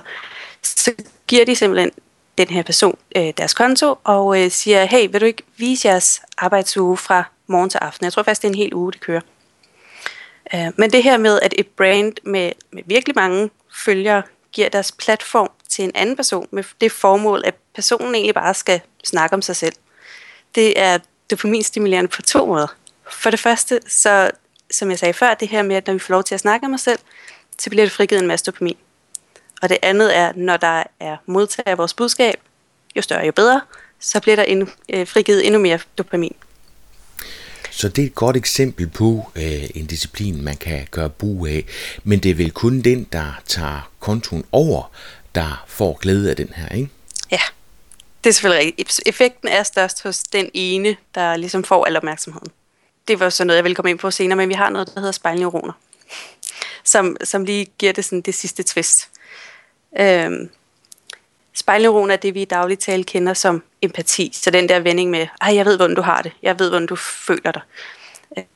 Så 0.61 0.91
giver 1.27 1.45
de 1.45 1.55
simpelthen 1.55 1.91
den 2.37 2.47
her 2.47 2.63
person 2.63 2.97
øh, 3.15 3.33
deres 3.37 3.53
konto 3.53 3.95
og 4.03 4.43
øh, 4.43 4.51
siger, 4.51 4.85
hey, 4.85 5.07
vil 5.11 5.21
du 5.21 5.25
ikke 5.25 5.43
vise 5.57 5.87
jeres 5.87 6.21
arbejdsuge 6.37 6.97
fra 6.97 7.23
morgen 7.47 7.69
til 7.69 7.77
aften? 7.77 8.03
Jeg 8.03 8.13
tror 8.13 8.23
faktisk, 8.23 8.41
det 8.41 8.47
er 8.47 8.51
en 8.51 8.57
hel 8.57 8.73
uge, 8.73 8.91
det 8.91 9.01
kører. 9.01 9.21
Øh, 10.53 10.71
men 10.77 10.91
det 10.91 11.03
her 11.03 11.17
med, 11.17 11.39
at 11.41 11.53
et 11.57 11.67
brand 11.67 12.13
med, 12.23 12.51
med 12.71 12.83
virkelig 12.85 13.15
mange 13.15 13.49
følgere 13.85 14.23
giver 14.51 14.69
deres 14.69 14.91
platform 14.91 15.51
til 15.69 15.83
en 15.83 15.91
anden 15.95 16.15
person 16.15 16.47
med 16.51 16.63
det 16.81 16.91
formål, 16.91 17.43
at 17.45 17.55
personen 17.75 18.15
egentlig 18.15 18.35
bare 18.35 18.53
skal 18.53 18.81
snakke 19.03 19.33
om 19.33 19.41
sig 19.41 19.55
selv. 19.55 19.73
Det 20.55 20.79
er 20.79 20.97
dopaminstimulerende 21.31 22.07
på 22.07 22.21
to 22.21 22.45
måder. 22.45 22.67
For 23.11 23.29
det 23.29 23.39
første, 23.39 23.79
så 23.87 24.31
som 24.71 24.89
jeg 24.89 24.99
sagde 24.99 25.13
før, 25.13 25.33
det 25.33 25.47
her 25.47 25.61
med, 25.61 25.75
at 25.75 25.87
når 25.87 25.93
vi 25.93 25.99
får 25.99 26.13
lov 26.13 26.23
til 26.23 26.35
at 26.35 26.41
snakke 26.41 26.65
om 26.65 26.73
os 26.73 26.81
selv, 26.81 26.99
så 27.59 27.69
bliver 27.69 27.85
det 27.85 27.91
frigivet 27.91 28.21
en 28.21 28.27
masse 28.27 28.45
dopamin. 28.45 28.77
Og 29.63 29.69
det 29.69 29.77
andet 29.81 30.17
er, 30.17 30.33
når 30.35 30.57
der 30.57 30.83
er 30.99 31.17
modtager 31.25 31.71
af 31.71 31.77
vores 31.77 31.93
budskab, 31.93 32.35
jo 32.95 33.01
større 33.01 33.25
jo 33.25 33.31
bedre, 33.31 33.61
så 33.99 34.19
bliver 34.19 34.35
der 34.35 34.43
endnu, 34.43 34.67
øh, 34.89 35.07
frigivet 35.07 35.45
endnu 35.45 35.59
mere 35.59 35.79
dopamin. 35.97 36.35
Så 37.71 37.89
det 37.89 38.01
er 38.01 38.05
et 38.05 38.15
godt 38.15 38.37
eksempel 38.37 38.87
på 38.89 39.31
øh, 39.35 39.69
en 39.75 39.85
disciplin, 39.85 40.43
man 40.43 40.57
kan 40.57 40.87
gøre 40.91 41.09
brug 41.09 41.47
af. 41.47 41.65
Men 42.03 42.19
det 42.19 42.31
er 42.31 42.35
vel 42.35 42.51
kun 42.51 42.81
den, 42.81 43.03
der 43.03 43.41
tager 43.45 43.91
kontoen 43.99 44.45
over, 44.51 44.91
der 45.35 45.65
får 45.67 45.97
glæde 46.01 46.29
af 46.29 46.35
den 46.35 46.53
her, 46.55 46.75
ikke? 46.75 46.89
Ja, 47.31 47.41
det 48.23 48.29
er 48.29 48.33
selvfølgelig 48.33 48.65
rigtigt. 48.65 49.01
Effekten 49.05 49.49
er 49.49 49.63
størst 49.63 50.03
hos 50.03 50.23
den 50.23 50.49
ene, 50.53 50.95
der 51.15 51.35
ligesom 51.37 51.63
får 51.63 51.85
al 51.85 51.97
opmærksomheden. 51.97 52.51
Det 53.07 53.19
var 53.19 53.29
så 53.29 53.43
noget, 53.43 53.57
jeg 53.57 53.63
vil 53.63 53.75
komme 53.75 53.89
ind 53.89 53.99
på 53.99 54.11
senere, 54.11 54.35
men 54.35 54.49
vi 54.49 54.53
har 54.53 54.69
noget, 54.69 54.87
der 54.87 54.99
hedder 54.99 55.11
spejlneuroner, 55.11 55.73
som, 56.83 57.17
som 57.23 57.45
lige 57.45 57.65
giver 57.77 57.91
det 57.93 58.05
sådan 58.05 58.21
det 58.21 58.35
sidste 58.35 58.63
twist. 58.63 59.09
Øhm, 59.99 60.49
spejlneuron 61.53 62.11
er 62.11 62.15
det, 62.15 62.33
vi 62.33 62.41
i 62.41 62.45
daglig 62.45 62.79
tale 62.79 63.03
kender 63.03 63.33
som 63.33 63.63
empati. 63.81 64.31
Så 64.33 64.51
den 64.51 64.69
der 64.69 64.79
vending 64.79 65.09
med, 65.09 65.27
ej, 65.41 65.55
jeg 65.55 65.65
ved, 65.65 65.77
hvordan 65.77 65.95
du 65.95 66.01
har 66.01 66.21
det. 66.21 66.31
Jeg 66.41 66.59
ved, 66.59 66.69
hvordan 66.69 66.87
du 66.87 66.95
føler 66.95 67.51
dig. 67.51 67.61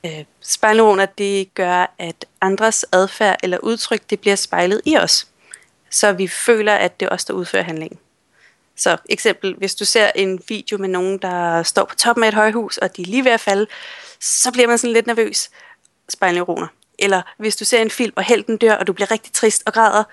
Øh, 0.04 0.24
spejlneuroner, 0.40 1.06
det 1.06 1.54
gør, 1.54 1.94
at 1.98 2.24
andres 2.40 2.84
adfærd 2.92 3.36
eller 3.42 3.58
udtryk, 3.58 4.10
det 4.10 4.20
bliver 4.20 4.36
spejlet 4.36 4.80
i 4.84 4.96
os. 4.96 5.26
Så 5.90 6.12
vi 6.12 6.28
føler, 6.28 6.74
at 6.74 7.00
det 7.00 7.06
er 7.06 7.10
os, 7.10 7.24
der 7.24 7.34
udfører 7.34 7.62
handlingen. 7.62 7.98
Så 8.76 8.96
eksempel, 9.08 9.54
hvis 9.54 9.74
du 9.74 9.84
ser 9.84 10.10
en 10.14 10.42
video 10.48 10.78
med 10.78 10.88
nogen, 10.88 11.18
der 11.18 11.62
står 11.62 11.84
på 11.84 11.94
toppen 11.94 12.24
af 12.24 12.28
et 12.28 12.34
højhus, 12.34 12.78
og 12.78 12.96
de 12.96 13.02
er 13.02 13.06
lige 13.06 13.24
ved 13.24 13.32
at 13.32 13.40
falde, 13.40 13.66
så 14.20 14.52
bliver 14.52 14.68
man 14.68 14.78
sådan 14.78 14.92
lidt 14.92 15.06
nervøs. 15.06 15.50
Spejlneuroner. 16.08 16.66
Eller 16.98 17.22
hvis 17.38 17.56
du 17.56 17.64
ser 17.64 17.82
en 17.82 17.90
film, 17.90 18.12
og 18.16 18.22
helten 18.22 18.56
dør, 18.56 18.74
og 18.74 18.86
du 18.86 18.92
bliver 18.92 19.10
rigtig 19.10 19.32
trist 19.32 19.62
og 19.66 19.72
græder, 19.72 20.04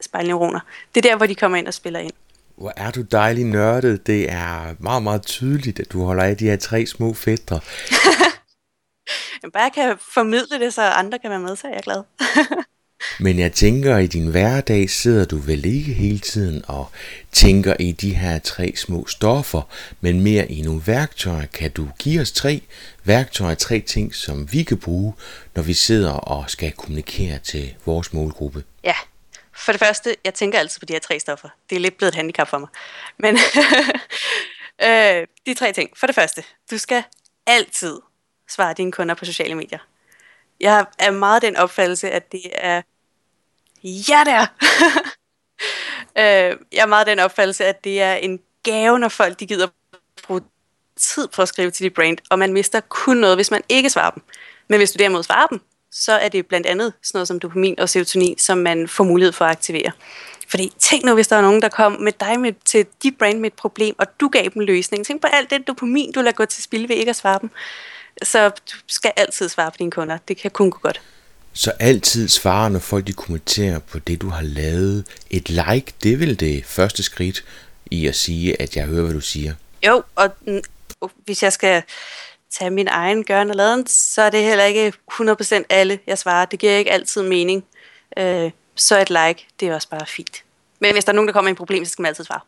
spejlneuroner. 0.00 0.60
Det 0.94 1.04
er 1.04 1.10
der, 1.10 1.16
hvor 1.16 1.26
de 1.26 1.34
kommer 1.34 1.58
ind 1.58 1.66
og 1.66 1.74
spiller 1.74 2.00
ind. 2.00 2.12
Hvor 2.56 2.72
er 2.76 2.90
du 2.90 3.02
dejlig 3.02 3.44
nørdet. 3.44 4.06
Det 4.06 4.32
er 4.32 4.74
meget, 4.78 5.02
meget 5.02 5.22
tydeligt, 5.22 5.80
at 5.80 5.92
du 5.92 6.04
holder 6.04 6.24
af 6.24 6.36
de 6.36 6.44
her 6.44 6.56
tre 6.56 6.86
små 6.86 7.14
fædre. 7.14 7.60
Jeg 9.42 9.52
bare 9.52 9.70
kan 9.70 9.96
formidle 10.14 10.58
det, 10.60 10.74
så 10.74 10.82
andre 10.82 11.18
kan 11.18 11.30
være 11.30 11.40
med, 11.40 11.56
så 11.56 11.66
er 11.66 11.72
jeg 11.72 11.82
glad. 11.82 12.02
Men 13.20 13.38
jeg 13.38 13.52
tænker, 13.52 13.96
at 13.96 14.04
i 14.04 14.06
din 14.06 14.26
hverdag 14.26 14.90
sidder 14.90 15.24
du 15.24 15.36
vel 15.36 15.64
ikke 15.64 15.92
hele 15.92 16.18
tiden 16.18 16.64
og 16.68 16.90
tænker 17.32 17.74
i 17.80 17.92
de 17.92 18.14
her 18.14 18.38
tre 18.38 18.72
små 18.76 19.06
stoffer, 19.06 19.62
men 20.00 20.20
mere 20.20 20.52
i 20.52 20.62
nogle 20.62 20.82
værktøjer. 20.86 21.46
Kan 21.46 21.70
du 21.70 21.88
give 21.98 22.20
os 22.20 22.32
tre 22.32 22.62
værktøjer, 23.04 23.54
tre 23.54 23.80
ting, 23.80 24.14
som 24.14 24.52
vi 24.52 24.62
kan 24.62 24.78
bruge, 24.78 25.14
når 25.54 25.62
vi 25.62 25.72
sidder 25.72 26.12
og 26.12 26.50
skal 26.50 26.72
kommunikere 26.72 27.38
til 27.38 27.74
vores 27.86 28.12
målgruppe? 28.12 28.64
Ja, 28.84 28.94
for 29.58 29.72
det 29.72 29.78
første, 29.78 30.16
jeg 30.24 30.34
tænker 30.34 30.58
altid 30.58 30.80
på 30.80 30.86
de 30.86 30.92
her 30.92 31.00
tre 31.00 31.20
stoffer. 31.20 31.48
Det 31.70 31.76
er 31.76 31.80
lidt 31.80 31.96
blevet 31.96 32.08
et 32.08 32.14
handicap 32.14 32.48
for 32.48 32.58
mig. 32.58 32.68
Men 33.18 33.38
øh, 34.88 35.26
de 35.46 35.54
tre 35.54 35.72
ting. 35.72 35.90
For 35.96 36.06
det 36.06 36.14
første, 36.14 36.44
du 36.70 36.78
skal 36.78 37.04
altid 37.46 38.00
svare 38.48 38.74
dine 38.74 38.92
kunder 38.92 39.14
på 39.14 39.24
sociale 39.24 39.54
medier. 39.54 39.78
Jeg 40.60 40.86
er 40.98 41.10
meget 41.10 41.42
den 41.42 41.56
opfattelse, 41.56 42.10
at 42.10 42.32
det 42.32 42.42
er... 42.52 42.82
Ja, 43.84 44.22
der! 44.24 44.46
øh, 46.20 46.58
jeg 46.72 46.82
er 46.82 46.86
meget 46.86 47.06
den 47.06 47.18
opfattelse, 47.18 47.64
at 47.64 47.84
det 47.84 48.02
er 48.02 48.14
en 48.14 48.40
gave, 48.62 48.98
når 48.98 49.08
folk 49.08 49.40
de 49.40 49.46
gider 49.46 49.68
bruge 50.22 50.40
tid 50.96 51.28
på 51.28 51.42
at 51.42 51.48
skrive 51.48 51.70
til 51.70 51.84
dit 51.84 51.94
brand, 51.94 52.18
og 52.30 52.38
man 52.38 52.52
mister 52.52 52.80
kun 52.80 53.16
noget, 53.16 53.36
hvis 53.36 53.50
man 53.50 53.62
ikke 53.68 53.90
svarer 53.90 54.10
dem. 54.10 54.22
Men 54.68 54.80
hvis 54.80 54.92
du 54.92 54.98
derimod 54.98 55.22
svarer 55.22 55.46
dem, 55.46 55.60
så 55.92 56.12
er 56.12 56.28
det 56.28 56.46
blandt 56.46 56.66
andet 56.66 56.92
sådan 57.02 57.18
noget 57.18 57.28
som 57.28 57.40
dopamin 57.40 57.80
og 57.80 57.88
serotonin, 57.88 58.38
som 58.38 58.58
man 58.58 58.88
får 58.88 59.04
mulighed 59.04 59.32
for 59.32 59.44
at 59.44 59.50
aktivere. 59.50 59.92
Fordi 60.48 60.72
tænk 60.78 61.04
nu, 61.04 61.14
hvis 61.14 61.28
der 61.28 61.36
er 61.36 61.42
nogen, 61.42 61.62
der 61.62 61.68
kom 61.68 61.92
med 61.92 62.12
dig 62.20 62.40
med, 62.40 62.52
til 62.64 62.86
dit 63.02 63.18
brand 63.18 63.38
med 63.38 63.46
et 63.46 63.54
problem, 63.54 63.94
og 63.98 64.06
du 64.20 64.28
gav 64.28 64.48
dem 64.54 64.62
løsning. 64.62 65.06
Tænk 65.06 65.20
på 65.20 65.26
alt 65.26 65.50
det 65.50 65.66
dopamin, 65.66 66.12
du 66.12 66.20
lader 66.20 66.32
gå 66.32 66.44
til 66.44 66.62
spil 66.62 66.88
ved 66.88 66.96
ikke 66.96 67.10
at 67.10 67.16
svare 67.16 67.38
dem. 67.40 67.50
Så 68.22 68.48
du 68.48 68.76
skal 68.86 69.12
altid 69.16 69.48
svare 69.48 69.70
på 69.70 69.76
dine 69.78 69.90
kunder. 69.90 70.18
Det 70.28 70.36
kan 70.36 70.50
kun 70.50 70.70
gå 70.70 70.78
godt. 70.78 71.00
Så 71.52 71.72
altid 71.80 72.28
svare, 72.28 72.70
når 72.70 72.78
folk 72.78 73.06
de 73.06 73.12
kommenterer 73.12 73.78
på 73.78 73.98
det, 73.98 74.20
du 74.20 74.28
har 74.28 74.42
lavet. 74.42 75.06
Et 75.30 75.48
like, 75.48 75.92
det 76.02 76.12
er 76.12 76.16
vel 76.16 76.40
det 76.40 76.64
første 76.66 77.02
skridt 77.02 77.44
i 77.90 78.06
at 78.06 78.16
sige, 78.16 78.62
at 78.62 78.76
jeg 78.76 78.86
hører, 78.86 79.02
hvad 79.02 79.14
du 79.14 79.20
siger. 79.20 79.54
Jo, 79.86 80.02
og 80.14 80.30
hvis 81.24 81.42
jeg 81.42 81.52
skal 81.52 81.82
tage 82.50 82.70
min 82.70 82.88
egen 82.88 83.24
gørne 83.24 83.52
og 83.52 83.56
laden, 83.56 83.86
så 83.86 84.22
er 84.22 84.30
det 84.30 84.44
heller 84.44 84.64
ikke 84.64 84.92
100% 85.12 85.62
alle, 85.68 85.98
jeg 86.06 86.18
svarer. 86.18 86.44
Det 86.44 86.58
giver 86.58 86.72
ikke 86.72 86.90
altid 86.90 87.22
mening. 87.22 87.64
Øh, 88.18 88.50
så 88.74 89.00
et 89.00 89.10
like, 89.10 89.46
det 89.60 89.68
er 89.68 89.74
også 89.74 89.88
bare 89.88 90.06
fint. 90.06 90.44
Men 90.80 90.92
hvis 90.92 91.04
der 91.04 91.12
er 91.12 91.14
nogen, 91.14 91.28
der 91.28 91.32
kommer 91.32 91.48
med 91.48 91.52
en 91.52 91.56
problem, 91.56 91.84
så 91.84 91.92
skal 91.92 92.02
man 92.02 92.08
altid 92.08 92.24
svare. 92.24 92.40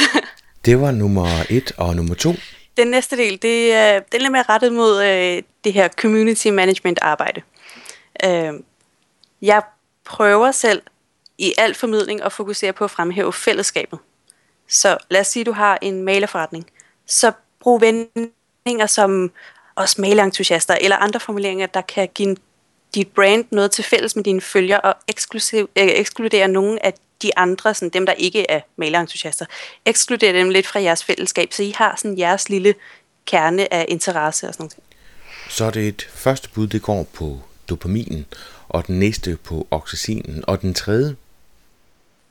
det 0.64 0.80
var 0.80 0.90
nummer 0.90 1.28
et 1.50 1.72
og 1.76 1.96
nummer 1.96 2.14
to. 2.14 2.34
Den 2.76 2.88
næste 2.88 3.16
del, 3.16 3.42
det 3.42 3.72
er, 3.72 4.00
det 4.00 4.14
er 4.14 4.18
lidt 4.18 4.32
mere 4.32 4.44
rettet 4.48 4.72
mod 4.72 5.04
øh, 5.04 5.42
det 5.64 5.72
her 5.72 5.88
community 5.88 6.48
management 6.48 6.98
arbejde. 7.02 7.42
Øh, 8.24 8.52
jeg 9.42 9.62
prøver 10.04 10.50
selv 10.50 10.82
i 11.38 11.54
al 11.58 11.74
formidling 11.74 12.22
at 12.22 12.32
fokusere 12.32 12.72
på 12.72 12.84
at 12.84 12.90
fremhæve 12.90 13.32
fællesskabet. 13.32 13.98
Så 14.68 14.98
lad 15.10 15.20
os 15.20 15.26
sige, 15.26 15.40
at 15.40 15.46
du 15.46 15.52
har 15.52 15.78
en 15.82 16.02
malerforretning. 16.02 16.66
Så 17.06 17.32
brug 17.60 17.80
vendinger 18.64 18.86
som 18.86 19.30
også 19.74 20.00
malerentusiaster 20.00 20.74
eller 20.80 20.96
andre 20.96 21.20
formuleringer, 21.20 21.66
der 21.66 21.80
kan 21.80 22.08
give 22.14 22.36
dit 22.94 23.08
brand 23.08 23.44
noget 23.50 23.70
til 23.70 23.84
fælles 23.84 24.16
med 24.16 24.24
dine 24.24 24.40
følger 24.40 24.78
og 24.78 24.94
eksklusiv, 25.08 25.70
øh, 25.76 25.86
ekskludere 25.86 26.48
nogle 26.48 26.86
af 26.86 26.94
de 27.22 27.38
andre, 27.38 27.74
sådan 27.74 27.88
dem 27.88 28.06
der 28.06 28.12
ikke 28.12 28.50
er 28.50 28.60
malerentusiaster, 28.76 29.46
ekskludere 29.86 30.32
dem 30.32 30.50
lidt 30.50 30.66
fra 30.66 30.80
jeres 30.80 31.04
fællesskab, 31.04 31.52
så 31.52 31.62
I 31.62 31.74
har 31.76 31.94
sådan 31.98 32.18
jeres 32.18 32.48
lille 32.48 32.74
kerne 33.26 33.74
af 33.74 33.84
interesse 33.88 34.48
og 34.48 34.54
sådan 34.54 34.64
noget. 34.64 34.74
Så 35.48 35.64
er 35.64 35.70
det 35.70 35.88
et 35.88 36.08
første 36.14 36.48
bud, 36.48 36.66
det 36.66 36.82
går 36.82 37.02
på 37.02 37.40
dopaminen, 37.68 38.26
og 38.68 38.86
den 38.86 38.98
næste 38.98 39.36
på 39.36 39.66
oxytocinen, 39.70 40.44
og 40.46 40.62
den 40.62 40.74
tredje? 40.74 41.16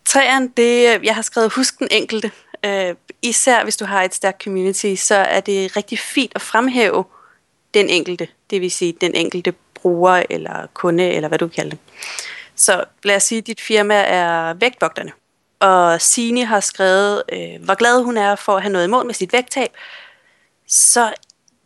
Træeren, 0.05 0.47
det, 0.47 1.03
jeg 1.03 1.15
har 1.15 1.21
skrevet 1.21 1.53
husk 1.53 1.79
den 1.79 1.87
enkelte. 1.91 2.31
Uh, 2.67 2.95
især 3.21 3.63
hvis 3.63 3.77
du 3.77 3.85
har 3.85 4.03
et 4.03 4.15
stærkt 4.15 4.43
community, 4.43 4.95
så 4.95 5.15
er 5.15 5.39
det 5.39 5.77
rigtig 5.77 5.99
fint 5.99 6.31
at 6.35 6.41
fremhæve 6.41 7.05
den 7.73 7.89
enkelte, 7.89 8.27
det 8.49 8.61
vil 8.61 8.71
sige 8.71 8.93
den 9.01 9.15
enkelte 9.15 9.53
bruger 9.73 10.23
eller 10.29 10.67
kunde, 10.73 11.03
eller 11.03 11.27
hvad 11.27 11.39
du 11.39 11.47
kalder 11.47 11.69
det. 11.69 11.79
Så 12.55 12.83
lad 13.03 13.15
os 13.15 13.23
sige, 13.23 13.39
at 13.39 13.47
dit 13.47 13.61
firma 13.61 13.95
er 13.95 14.53
vægtvogterne, 14.53 15.11
og 15.59 16.01
Sine 16.01 16.45
har 16.45 16.59
skrevet, 16.59 17.23
øh, 17.31 17.63
hvor 17.63 17.75
glad 17.75 18.03
hun 18.03 18.17
er 18.17 18.35
for 18.35 18.55
at 18.55 18.61
have 18.61 18.71
noget 18.71 18.85
imod 18.85 19.03
med 19.03 19.13
sit 19.13 19.33
vægttab. 19.33 19.69
Så 20.67 21.13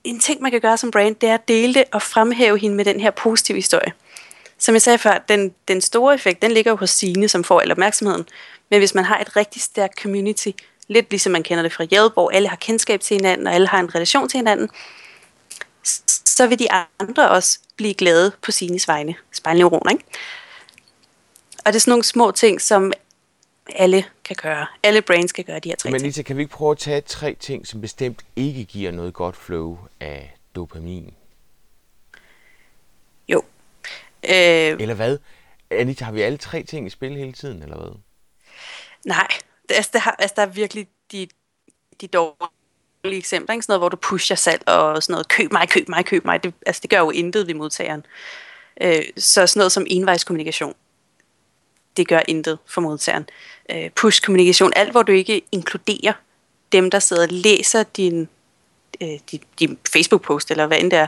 en 0.04 0.20
ting, 0.20 0.42
man 0.42 0.52
kan 0.52 0.62
gøre 0.62 0.78
som 0.78 0.92
brand, 0.92 1.16
det 1.16 1.30
er 1.30 1.34
at 1.34 1.48
dele 1.48 1.74
det 1.74 1.84
og 1.92 2.02
fremhæve 2.02 2.60
hende 2.60 2.76
med 2.76 2.86
den 2.86 3.00
her 3.00 3.12
positive 3.12 3.58
historie. 3.58 3.94
Som 4.58 4.76
jeg 4.76 4.82
sagde 4.82 4.98
før, 4.98 5.18
den, 5.18 5.54
den 5.68 5.82
store 5.82 6.14
effekt, 6.14 6.42
den 6.42 6.52
ligger 6.52 6.72
jo 6.72 6.76
hos 6.76 6.90
Sine, 6.90 7.28
som 7.28 7.44
får 7.44 7.62
al 7.62 7.72
opmærksomheden. 7.72 8.26
Men 8.70 8.80
hvis 8.80 8.96
man 8.96 9.04
har 9.04 9.20
et 9.20 9.36
rigtig 9.36 9.62
stærkt 9.62 10.02
community, 10.02 10.52
lidt 10.88 11.10
ligesom 11.10 11.32
man 11.32 11.44
kender 11.44 11.64
det 11.64 11.74
fra 11.74 12.10
hvor 12.14 12.30
alle 12.30 12.48
har 12.48 12.56
kendskab 12.56 13.02
til 13.02 13.16
hinanden, 13.16 13.48
og 13.48 13.54
alle 13.54 13.68
har 13.68 13.80
en 13.80 13.96
relation 13.96 14.30
til 14.30 14.38
hinanden, 14.38 14.70
så 16.26 16.48
vil 16.48 16.60
de 16.60 16.68
andre 17.00 17.30
også 17.30 17.60
blive 17.76 17.94
glade 17.94 18.32
på 18.42 18.52
sine 18.52 18.80
vegne. 18.88 19.16
Spejlneuroner, 19.32 19.92
ikke? 19.92 20.04
Og 21.66 21.74
det 21.74 21.76
er 21.76 21.80
sådan 21.80 21.92
nogle 21.92 22.04
små 22.04 22.32
ting, 22.32 22.62
som 22.62 22.94
alle 23.76 24.06
kan 24.24 24.36
gøre. 24.42 24.68
Alle 24.84 25.02
brains 25.02 25.32
kan 25.32 25.44
gøre 25.44 25.60
de 25.60 25.70
her 25.70 25.76
tre 25.76 25.92
Men 25.92 26.02
Lisa, 26.02 26.22
kan 26.22 26.38
vi 26.38 26.42
ikke 26.42 26.54
prøve 26.54 26.72
at 26.72 26.78
tage 26.78 27.02
tre 27.02 27.36
ting, 27.40 27.68
som 27.68 27.82
bestemt 27.82 28.22
ikke 28.36 28.66
giver 28.66 28.92
noget 28.92 29.14
godt 29.14 29.36
flow 29.36 29.78
af 30.00 30.38
dopamin? 30.56 31.14
Jo. 33.28 33.44
Øh, 34.24 34.32
eller 34.80 34.94
hvad? 34.94 35.18
Anita, 35.70 36.06
har 36.06 36.12
vi 36.12 36.22
alle 36.22 36.38
tre 36.38 36.64
ting 36.64 36.88
i 36.88 36.90
spil 36.90 37.18
hele 37.18 37.34
tiden, 37.34 37.64
eller 37.64 37.78
hvad? 37.78 37.92
Nej, 39.06 39.28
altså, 39.70 39.90
det 39.94 40.02
har, 40.02 40.16
altså, 40.20 40.34
der 40.36 40.42
er 40.42 40.46
virkelig 40.46 40.88
de, 41.12 41.28
de 42.02 42.08
dårlige 42.08 43.18
eksempler, 43.18 43.54
ikke? 43.54 43.64
Sådan 43.64 43.72
noget, 43.72 43.82
hvor 43.82 43.90
du 43.90 43.98
pusher 43.98 44.36
salg 44.36 44.70
og 44.70 45.04
sådan 45.04 45.14
noget, 45.14 45.28
køb 45.28 45.52
mig, 45.52 45.70
køb 45.70 45.90
mig, 45.90 46.06
køb 46.06 46.26
mig. 46.26 46.44
Det, 46.44 46.54
altså, 46.66 46.80
det 46.82 46.90
gør 46.90 47.00
jo 47.00 47.10
intet 47.10 47.48
ved 47.48 47.54
modtageren. 47.54 48.06
Øh, 48.82 49.04
så 49.18 49.48
sådan 49.48 49.60
noget 49.60 49.72
som 49.72 49.86
envejskommunikation, 49.90 50.74
det 51.98 52.08
gør 52.08 52.22
intet 52.28 52.60
for 52.66 52.82
modtageren. 52.82 53.26
Øh, 53.72 53.90
push-kommunikation, 53.96 54.74
alt 54.76 54.92
hvor 54.92 55.04
du 55.04 55.12
ikke 55.12 55.42
inkluderer 55.52 56.14
dem, 56.72 56.92
der 56.92 57.00
sidder 57.00 57.24
og 57.24 57.30
læser 57.32 57.84
din, 57.84 58.30
øh, 59.02 59.20
din, 59.32 59.42
din 59.60 59.78
Facebook-post, 59.94 60.52
eller 60.52 60.68
hvad 60.68 60.80
end 60.80 60.92
det 60.92 61.00
er, 61.00 61.08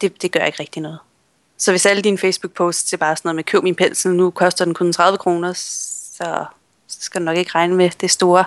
det, 0.00 0.22
det 0.22 0.32
gør 0.32 0.44
ikke 0.44 0.60
rigtig 0.60 0.82
noget. 0.82 0.98
Så 1.58 1.72
hvis 1.72 1.86
alle 1.86 2.02
dine 2.02 2.18
Facebook-posts 2.18 2.92
er 2.92 2.96
bare 2.96 3.16
sådan 3.16 3.28
noget 3.28 3.36
med, 3.36 3.44
køb 3.44 3.62
min 3.62 3.74
pensel, 3.74 4.14
nu 4.14 4.30
koster 4.30 4.64
den 4.64 4.74
kun 4.74 4.92
30 4.92 5.18
kroner, 5.18 5.52
så, 5.52 6.44
så 6.88 6.98
skal 7.00 7.20
du 7.20 7.24
nok 7.24 7.36
ikke 7.36 7.50
regne 7.54 7.74
med 7.74 7.90
det 7.90 8.10
store 8.10 8.44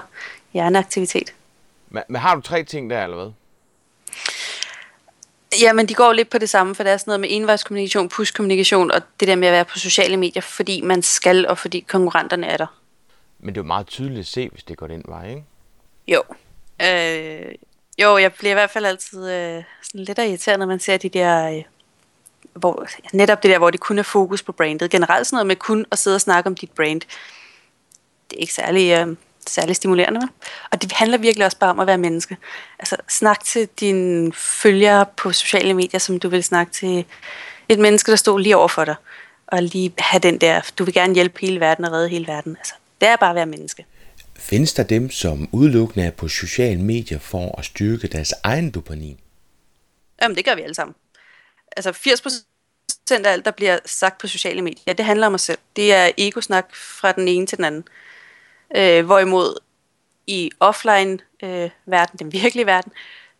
hjerneaktivitet. 0.54 1.34
Men, 1.90 2.04
men 2.08 2.22
har 2.22 2.36
du 2.36 2.42
tre 2.42 2.64
ting 2.64 2.90
der, 2.90 3.04
eller 3.04 3.18
hvad? 3.18 3.32
Ja, 5.62 5.74
men 5.74 5.86
de 5.86 5.94
går 5.94 6.14
lidt 6.14 6.30
på 6.30 6.38
det 6.38 6.50
samme, 6.50 6.76
for 6.76 6.84
det 6.84 6.92
er 6.92 6.98
sådan 6.98 7.10
noget 7.10 7.20
med 7.20 7.30
envejskommunikation, 7.32 8.10
push-kommunikation 8.10 8.92
og 8.92 9.02
det 9.20 9.28
der 9.28 9.36
med 9.36 9.48
at 9.48 9.52
være 9.52 9.66
på 9.66 9.80
sociale 9.80 10.18
medier, 10.18 10.42
fordi 10.42 10.82
man 10.82 11.02
skal, 11.02 11.48
og 11.48 11.58
fordi 11.58 11.80
konkurrenterne 11.80 12.48
er 12.48 12.58
der. 12.58 12.68
Men 13.40 13.56
det 13.56 13.58
er 13.60 13.64
jo 13.64 13.68
meget 13.68 13.88
tydeligt 13.88 14.20
at 14.20 14.28
se, 14.28 14.50
hvis 14.50 14.64
det 14.64 14.78
går 14.78 14.88
den 14.88 15.04
vej, 15.08 15.30
ikke? 15.30 15.44
Jo. 16.08 16.24
Øh, 16.82 17.56
jo, 17.98 18.18
jeg 18.18 18.34
bliver 18.34 18.52
i 18.52 18.54
hvert 18.54 18.70
fald 18.70 18.86
altid 18.86 19.32
øh, 19.32 19.64
sådan 19.82 20.04
lidt 20.04 20.20
irriteret, 20.20 20.60
når 20.60 20.66
man 20.66 20.80
ser 20.80 20.98
de 20.98 21.10
der... 21.10 21.58
Øh, 21.58 21.64
hvor, 22.54 22.88
netop 23.14 23.44
det 23.44 23.52
der, 23.52 23.58
hvor 23.58 23.70
det 23.70 23.80
kun 23.80 24.00
er 24.00 24.04
fokus 24.04 24.44
på 24.44 24.52
brandet. 24.52 24.92
Generelt 24.92 25.28
sådan 25.28 25.36
noget 25.36 25.48
med 25.48 25.56
kun 25.56 25.86
at 25.92 26.00
sidde 26.00 26.16
og 26.16 26.22
snakke 26.22 26.48
om 26.48 26.56
dit 26.56 26.72
brand. 26.72 27.02
Det 28.32 28.38
er 28.38 28.42
ikke 28.42 28.54
særlig... 28.54 28.92
Øh, 28.92 29.16
særlig 29.48 29.76
stimulerende. 29.76 30.20
Med. 30.20 30.28
Og 30.72 30.82
det 30.82 30.92
handler 30.92 31.18
virkelig 31.18 31.46
også 31.46 31.58
bare 31.58 31.70
om 31.70 31.80
at 31.80 31.88
være 31.88 31.98
menneske. 31.98 32.38
Altså 32.80 32.98
snak 33.10 33.44
til 33.44 33.70
dine 33.80 34.34
følgere 34.34 35.06
på 35.18 35.32
sociale 35.32 35.74
medier, 35.74 36.00
som 36.00 36.20
du 36.20 36.30
vil 36.30 36.44
snakke 36.44 36.74
til 36.74 37.06
et 37.70 37.80
menneske, 37.80 38.12
der 38.12 38.18
står 38.18 38.38
lige 38.38 38.58
over 38.58 38.68
for 38.68 38.86
dig. 38.86 38.96
Og 39.48 39.64
lige 39.64 39.94
have 39.98 40.20
den 40.20 40.38
der, 40.38 40.72
du 40.78 40.84
vil 40.84 40.94
gerne 40.94 41.14
hjælpe 41.14 41.40
hele 41.42 41.60
verden 41.60 41.86
og 41.86 41.92
redde 41.92 42.10
hele 42.10 42.28
verden. 42.28 42.56
Altså, 42.58 42.74
det 43.02 43.10
er 43.10 43.16
bare 43.16 43.30
at 43.30 43.36
være 43.36 43.46
menneske. 43.46 43.86
Findes 44.36 44.74
der 44.74 44.84
dem, 44.84 45.12
som 45.12 45.50
udelukkende 45.52 46.06
er 46.06 46.12
på 46.12 46.28
sociale 46.28 46.82
medier 46.82 47.20
for 47.20 47.60
at 47.60 47.66
styrke 47.66 48.08
deres 48.08 48.34
egen 48.44 48.72
dopamin? 48.72 49.18
Jamen, 50.22 50.38
det 50.38 50.46
gør 50.46 50.56
vi 50.56 50.62
alle 50.62 50.76
sammen. 50.76 50.96
Altså 51.78 51.92
80% 51.92 53.26
af 53.26 53.32
alt, 53.32 53.46
der 53.46 53.52
bliver 53.52 53.80
sagt 53.86 54.18
på 54.18 54.28
sociale 54.28 54.62
medier, 54.62 54.94
det 54.94 55.06
handler 55.06 55.28
om 55.28 55.34
os 55.34 55.42
selv. 55.42 55.58
Det 55.76 55.94
er 55.94 56.12
egosnak 56.18 56.76
fra 56.76 57.12
den 57.12 57.28
ene 57.28 57.46
til 57.46 57.58
den 57.58 57.66
anden. 57.66 57.84
Øh, 58.75 59.06
hvorimod 59.06 59.60
i 60.28 60.51
offline 60.60 61.18
øh, 61.44 61.70
verden, 61.86 62.20
den 62.20 62.34
virkelige 62.34 62.66
verden, 62.66 62.92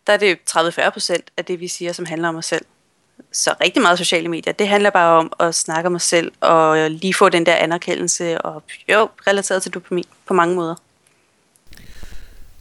der 0.08 0.14
er 0.14 0.18
det 0.18 0.38
30-40% 0.50 1.16
af 1.38 1.46
det, 1.46 1.60
vi 1.60 1.68
siger, 1.68 1.94
som 1.94 2.06
handler 2.06 2.30
om 2.30 2.36
os 2.36 2.46
selv. 2.46 2.66
Så 3.32 3.56
rigtig 3.62 3.82
meget 3.82 3.98
sociale 3.98 4.28
medier, 4.28 4.54
det 4.54 4.68
handler 4.68 4.90
bare 4.90 5.18
om 5.18 5.34
at 5.40 5.56
snakke 5.56 5.88
om 5.88 5.96
os 5.96 6.04
selv, 6.04 6.32
og 6.40 6.92
lige 6.92 7.14
få 7.14 7.30
den 7.30 7.46
der 7.46 7.56
anerkendelse, 7.56 8.42
og 8.42 8.64
jo, 8.90 9.10
relateret 9.28 9.64
til 9.64 9.74
dopamin 9.74 10.06
på 10.26 10.34
mange 10.34 10.56
måder. 10.56 10.76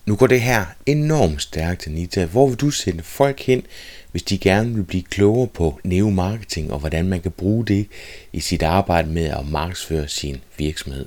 Nu 0.07 0.17
går 0.17 0.27
det 0.27 0.41
her 0.41 0.67
enormt 0.87 1.43
stærkt, 1.43 1.87
Anita. 1.87 2.25
Hvor 2.25 2.49
vil 2.49 2.57
du 2.57 2.71
sende 2.71 3.03
folk 3.03 3.41
hen, 3.41 3.67
hvis 4.11 4.23
de 4.23 4.39
gerne 4.39 4.75
vil 4.75 4.83
blive 4.83 5.03
klogere 5.03 5.47
på 5.47 5.81
neomarketing 5.85 6.73
og 6.73 6.79
hvordan 6.79 7.09
man 7.09 7.21
kan 7.21 7.31
bruge 7.31 7.67
det 7.67 7.89
i 8.33 8.41
sit 8.41 8.62
arbejde 8.62 9.09
med 9.09 9.25
at 9.25 9.47
markedsføre 9.47 10.09
sin 10.09 10.41
virksomhed. 10.59 11.07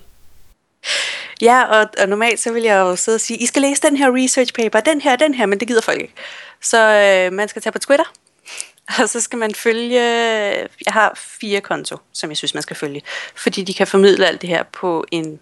Ja, 1.42 1.64
og, 1.64 1.90
og 2.02 2.10
normalt 2.10 2.40
så 2.40 2.54
vil 2.54 2.64
jeg 2.64 2.76
jo 2.76 2.96
sidde 2.96 3.16
og 3.16 3.22
sige, 3.22 3.38
I 3.38 3.46
skal 3.46 3.62
læse 3.62 3.82
den 3.82 3.98
her 3.98 4.24
research 4.24 4.54
paper, 4.54 4.80
den 4.80 5.02
her, 5.02 5.16
den 5.16 5.34
her, 5.34 5.46
men 5.46 5.60
det 5.60 5.68
gider 5.68 5.82
folk 5.82 6.02
ikke. 6.02 6.14
Så 6.62 6.78
øh, 6.78 7.34
man 7.34 7.48
skal 7.48 7.62
tage 7.62 7.74
på 7.74 7.80
Twitter, 7.80 8.14
og 9.00 9.10
så 9.10 9.22
skal 9.22 9.40
man 9.40 9.56
følge, 9.56 10.00
øh, 10.00 10.68
jeg 10.86 10.94
har 10.94 11.14
fire 11.16 11.62
konto, 11.62 11.98
som 12.14 12.30
jeg 12.30 12.38
synes, 12.38 12.54
man 12.54 12.64
skal 12.64 12.76
følge, 12.76 13.02
fordi 13.36 13.64
de 13.64 13.74
kan 13.74 13.88
formidle 13.88 14.28
alt 14.28 14.42
det 14.42 14.50
her 14.50 14.64
på 14.64 15.06
en 15.12 15.40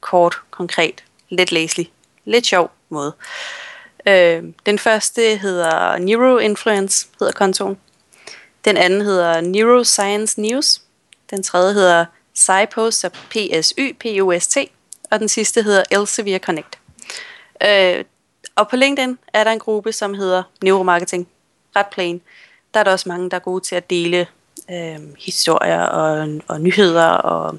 kort, 0.00 0.40
konkret, 0.50 1.04
let 1.28 1.52
læselig, 1.52 1.92
lidt 2.24 2.46
sjov 2.46 2.70
måde. 2.88 3.14
Øh, 4.06 4.42
den 4.66 4.78
første 4.78 5.36
hedder 5.36 5.98
Neuroinfluence, 5.98 7.06
hedder 7.18 7.32
kontoen. 7.32 7.76
Den 8.64 8.76
anden 8.76 9.00
hedder 9.00 9.40
Neuroscience 9.40 10.40
News. 10.40 10.80
Den 11.30 11.42
tredje 11.42 11.74
hedder 11.74 12.04
PsyPost, 12.34 13.00
så 13.00 13.08
p 13.08 13.36
s 13.62 13.74
y 13.78 13.92
P-O-S-T. 14.00 14.56
Og 15.10 15.20
den 15.20 15.28
sidste 15.28 15.62
hedder 15.62 15.82
Elsevier 15.90 16.38
Connect. 16.38 16.78
Øh, 17.62 18.04
og 18.56 18.68
på 18.68 18.76
LinkedIn 18.76 19.18
er 19.32 19.44
der 19.44 19.50
en 19.50 19.58
gruppe, 19.58 19.92
som 19.92 20.14
hedder 20.14 20.42
Neuromarketing. 20.62 21.28
Ret 21.76 21.86
plain. 21.92 22.20
Der 22.74 22.80
er 22.80 22.84
der 22.84 22.92
også 22.92 23.08
mange, 23.08 23.30
der 23.30 23.36
er 23.36 23.40
gode 23.40 23.64
til 23.64 23.76
at 23.76 23.90
dele 23.90 24.26
øh, 24.70 24.98
historier 25.18 25.80
og, 25.80 26.28
og 26.48 26.60
nyheder 26.60 27.06
og, 27.06 27.58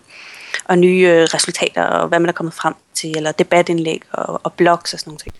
og 0.65 0.77
nye 0.77 1.07
øh, 1.07 1.23
resultater 1.23 1.83
og 1.83 2.07
hvad 2.07 2.19
man 2.19 2.29
er 2.29 2.33
kommet 2.33 2.53
frem 2.53 2.73
til, 2.93 3.17
eller 3.17 3.31
debatindlæg 3.31 4.01
og, 4.11 4.41
og 4.43 4.53
blogs 4.53 4.93
og 4.93 4.99
sådan 4.99 5.11
noget. 5.11 5.35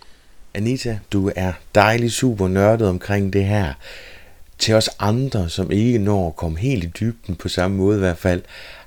Anita, 0.53 0.99
du 1.11 1.31
er 1.35 1.53
dejlig 1.75 2.11
super 2.11 2.47
nørdet 2.47 2.87
omkring 2.87 3.33
det 3.33 3.45
her. 3.45 3.73
Til 4.59 4.73
os 4.73 4.89
andre, 4.99 5.49
som 5.49 5.71
ikke 5.71 5.97
når 5.97 6.27
at 6.27 6.35
komme 6.35 6.57
helt 6.57 6.83
i 6.83 6.87
dybden 6.87 7.35
på 7.35 7.49
samme 7.49 7.77
måde 7.77 7.97
i 7.97 7.99
hvert 7.99 8.17
fald, 8.17 8.41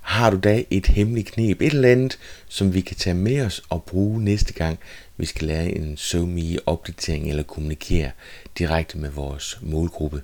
har 0.08 0.30
du 0.30 0.38
da 0.38 0.64
et 0.70 0.86
hemmeligt 0.86 1.32
knep, 1.32 1.60
et 1.60 1.72
eller 1.72 1.88
andet, 1.88 2.18
som 2.48 2.74
vi 2.74 2.80
kan 2.80 2.96
tage 2.96 3.14
med 3.14 3.46
os 3.46 3.62
og 3.70 3.84
bruge 3.84 4.24
næste 4.24 4.52
gang, 4.52 4.78
vi 5.16 5.26
skal 5.26 5.46
lære 5.48 5.64
en 5.64 5.96
SoMe 5.96 6.58
opdatering 6.66 7.28
eller 7.28 7.42
kommunikere 7.42 8.10
direkte 8.58 8.98
med 8.98 9.10
vores 9.10 9.58
målgruppe? 9.62 10.22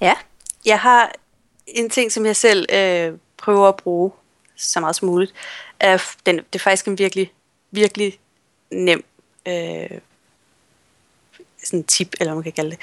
Ja, 0.00 0.14
jeg 0.64 0.80
har 0.80 1.12
en 1.66 1.90
ting, 1.90 2.12
som 2.12 2.26
jeg 2.26 2.36
selv 2.36 2.66
øh, 2.72 3.12
prøver 3.36 3.68
at 3.68 3.76
bruge 3.76 4.10
så 4.54 4.80
meget 4.80 4.96
som 4.96 5.08
muligt. 5.08 5.32
Er 5.80 6.02
den, 6.26 6.36
det 6.36 6.54
er 6.54 6.58
faktisk 6.58 6.86
en 6.86 6.98
virkelig, 6.98 7.32
virkelig 7.70 8.18
nem 8.70 9.04
øh, 9.48 9.98
sådan 11.64 11.84
tip, 11.84 12.14
eller 12.20 12.32
hvad 12.32 12.34
man 12.34 12.42
kan 12.42 12.52
kalde 12.52 12.70
det. 12.70 12.78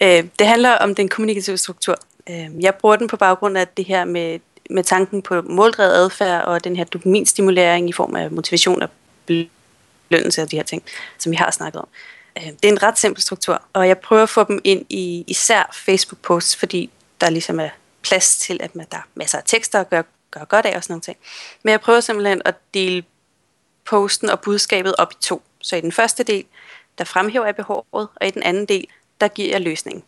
Øh, 0.00 0.30
det 0.38 0.46
handler 0.46 0.70
om 0.70 0.94
den 0.94 1.08
kommunikative 1.08 1.56
struktur. 1.56 1.96
Øh, 2.30 2.48
jeg 2.60 2.74
bruger 2.74 2.96
den 2.96 3.08
på 3.08 3.16
baggrund 3.16 3.58
af 3.58 3.68
det 3.68 3.84
her 3.84 4.04
med, 4.04 4.38
med 4.70 4.84
tanken 4.84 5.22
på 5.22 5.42
måldrevet 5.42 5.92
adfærd 5.92 6.44
og 6.44 6.64
den 6.64 6.76
her 6.76 6.84
dopaminstimulering 6.84 7.88
i 7.88 7.92
form 7.92 8.16
af 8.16 8.30
motivation 8.30 8.82
og 8.82 8.88
belønnelse 9.26 10.42
og 10.42 10.50
de 10.50 10.56
her 10.56 10.62
ting, 10.62 10.82
som 11.18 11.32
vi 11.32 11.36
har 11.36 11.50
snakket 11.50 11.80
om. 11.80 11.88
Øh, 12.38 12.46
det 12.46 12.64
er 12.64 12.72
en 12.72 12.82
ret 12.82 12.98
simpel 12.98 13.22
struktur, 13.22 13.62
og 13.72 13.88
jeg 13.88 13.98
prøver 13.98 14.22
at 14.22 14.28
få 14.28 14.44
dem 14.44 14.60
ind 14.64 14.86
i 14.88 15.24
især 15.26 15.70
Facebook-posts, 15.72 16.56
fordi 16.56 16.90
der 17.20 17.30
ligesom 17.30 17.60
er 17.60 17.68
plads 18.02 18.36
til, 18.36 18.60
at 18.62 18.76
man, 18.76 18.86
der 18.90 18.96
er 18.96 19.02
masser 19.14 19.38
af 19.38 19.44
tekster 19.46 19.80
at 19.80 19.90
gøre, 19.90 20.04
gøre 20.30 20.44
godt 20.44 20.66
af 20.66 20.76
og 20.76 20.82
sådan 20.82 20.92
nogle 20.92 21.02
ting. 21.02 21.16
Men 21.62 21.70
jeg 21.70 21.80
prøver 21.80 22.00
simpelthen 22.00 22.42
at 22.44 22.54
dele 22.74 23.04
posten 23.84 24.30
og 24.30 24.40
budskabet 24.40 24.94
op 24.98 25.12
i 25.12 25.16
to. 25.20 25.42
Så 25.60 25.76
i 25.76 25.80
den 25.80 25.92
første 25.92 26.22
del, 26.22 26.44
der 26.98 27.04
fremhæver 27.04 27.44
jeg 27.44 27.56
behovet, 27.56 27.84
og 27.92 28.26
i 28.26 28.30
den 28.30 28.42
anden 28.42 28.66
del, 28.66 28.86
der 29.20 29.28
giver 29.28 29.48
jeg 29.50 29.60
løsningen. 29.60 30.04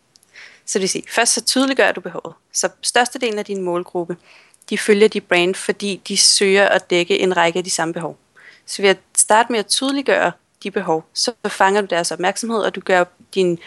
Så 0.65 0.79
det 0.79 0.81
vil 0.81 0.89
sige, 0.89 1.03
først 1.09 1.33
så 1.33 1.43
tydeliggør 1.43 1.91
du 1.91 2.01
behovet. 2.01 2.33
Så 2.53 2.69
størstedelen 2.81 3.39
af 3.39 3.45
din 3.45 3.61
målgruppe, 3.61 4.17
de 4.69 4.77
følger 4.77 5.07
de 5.07 5.21
brand, 5.21 5.55
fordi 5.55 6.01
de 6.07 6.17
søger 6.17 6.67
at 6.69 6.89
dække 6.89 7.19
en 7.19 7.37
række 7.37 7.57
af 7.57 7.63
de 7.63 7.69
samme 7.69 7.93
behov. 7.93 8.17
Så 8.65 8.81
ved 8.81 8.89
at 8.89 8.97
starte 9.17 9.51
med 9.51 9.59
at 9.59 9.67
tydeliggøre 9.67 10.31
de 10.63 10.71
behov, 10.71 11.05
så 11.13 11.33
fanger 11.47 11.81
du 11.81 11.87
deres 11.89 12.11
opmærksomhed, 12.11 12.59
og 12.59 12.75
du 12.75 12.81
gør 12.81 13.03
din 13.33 13.59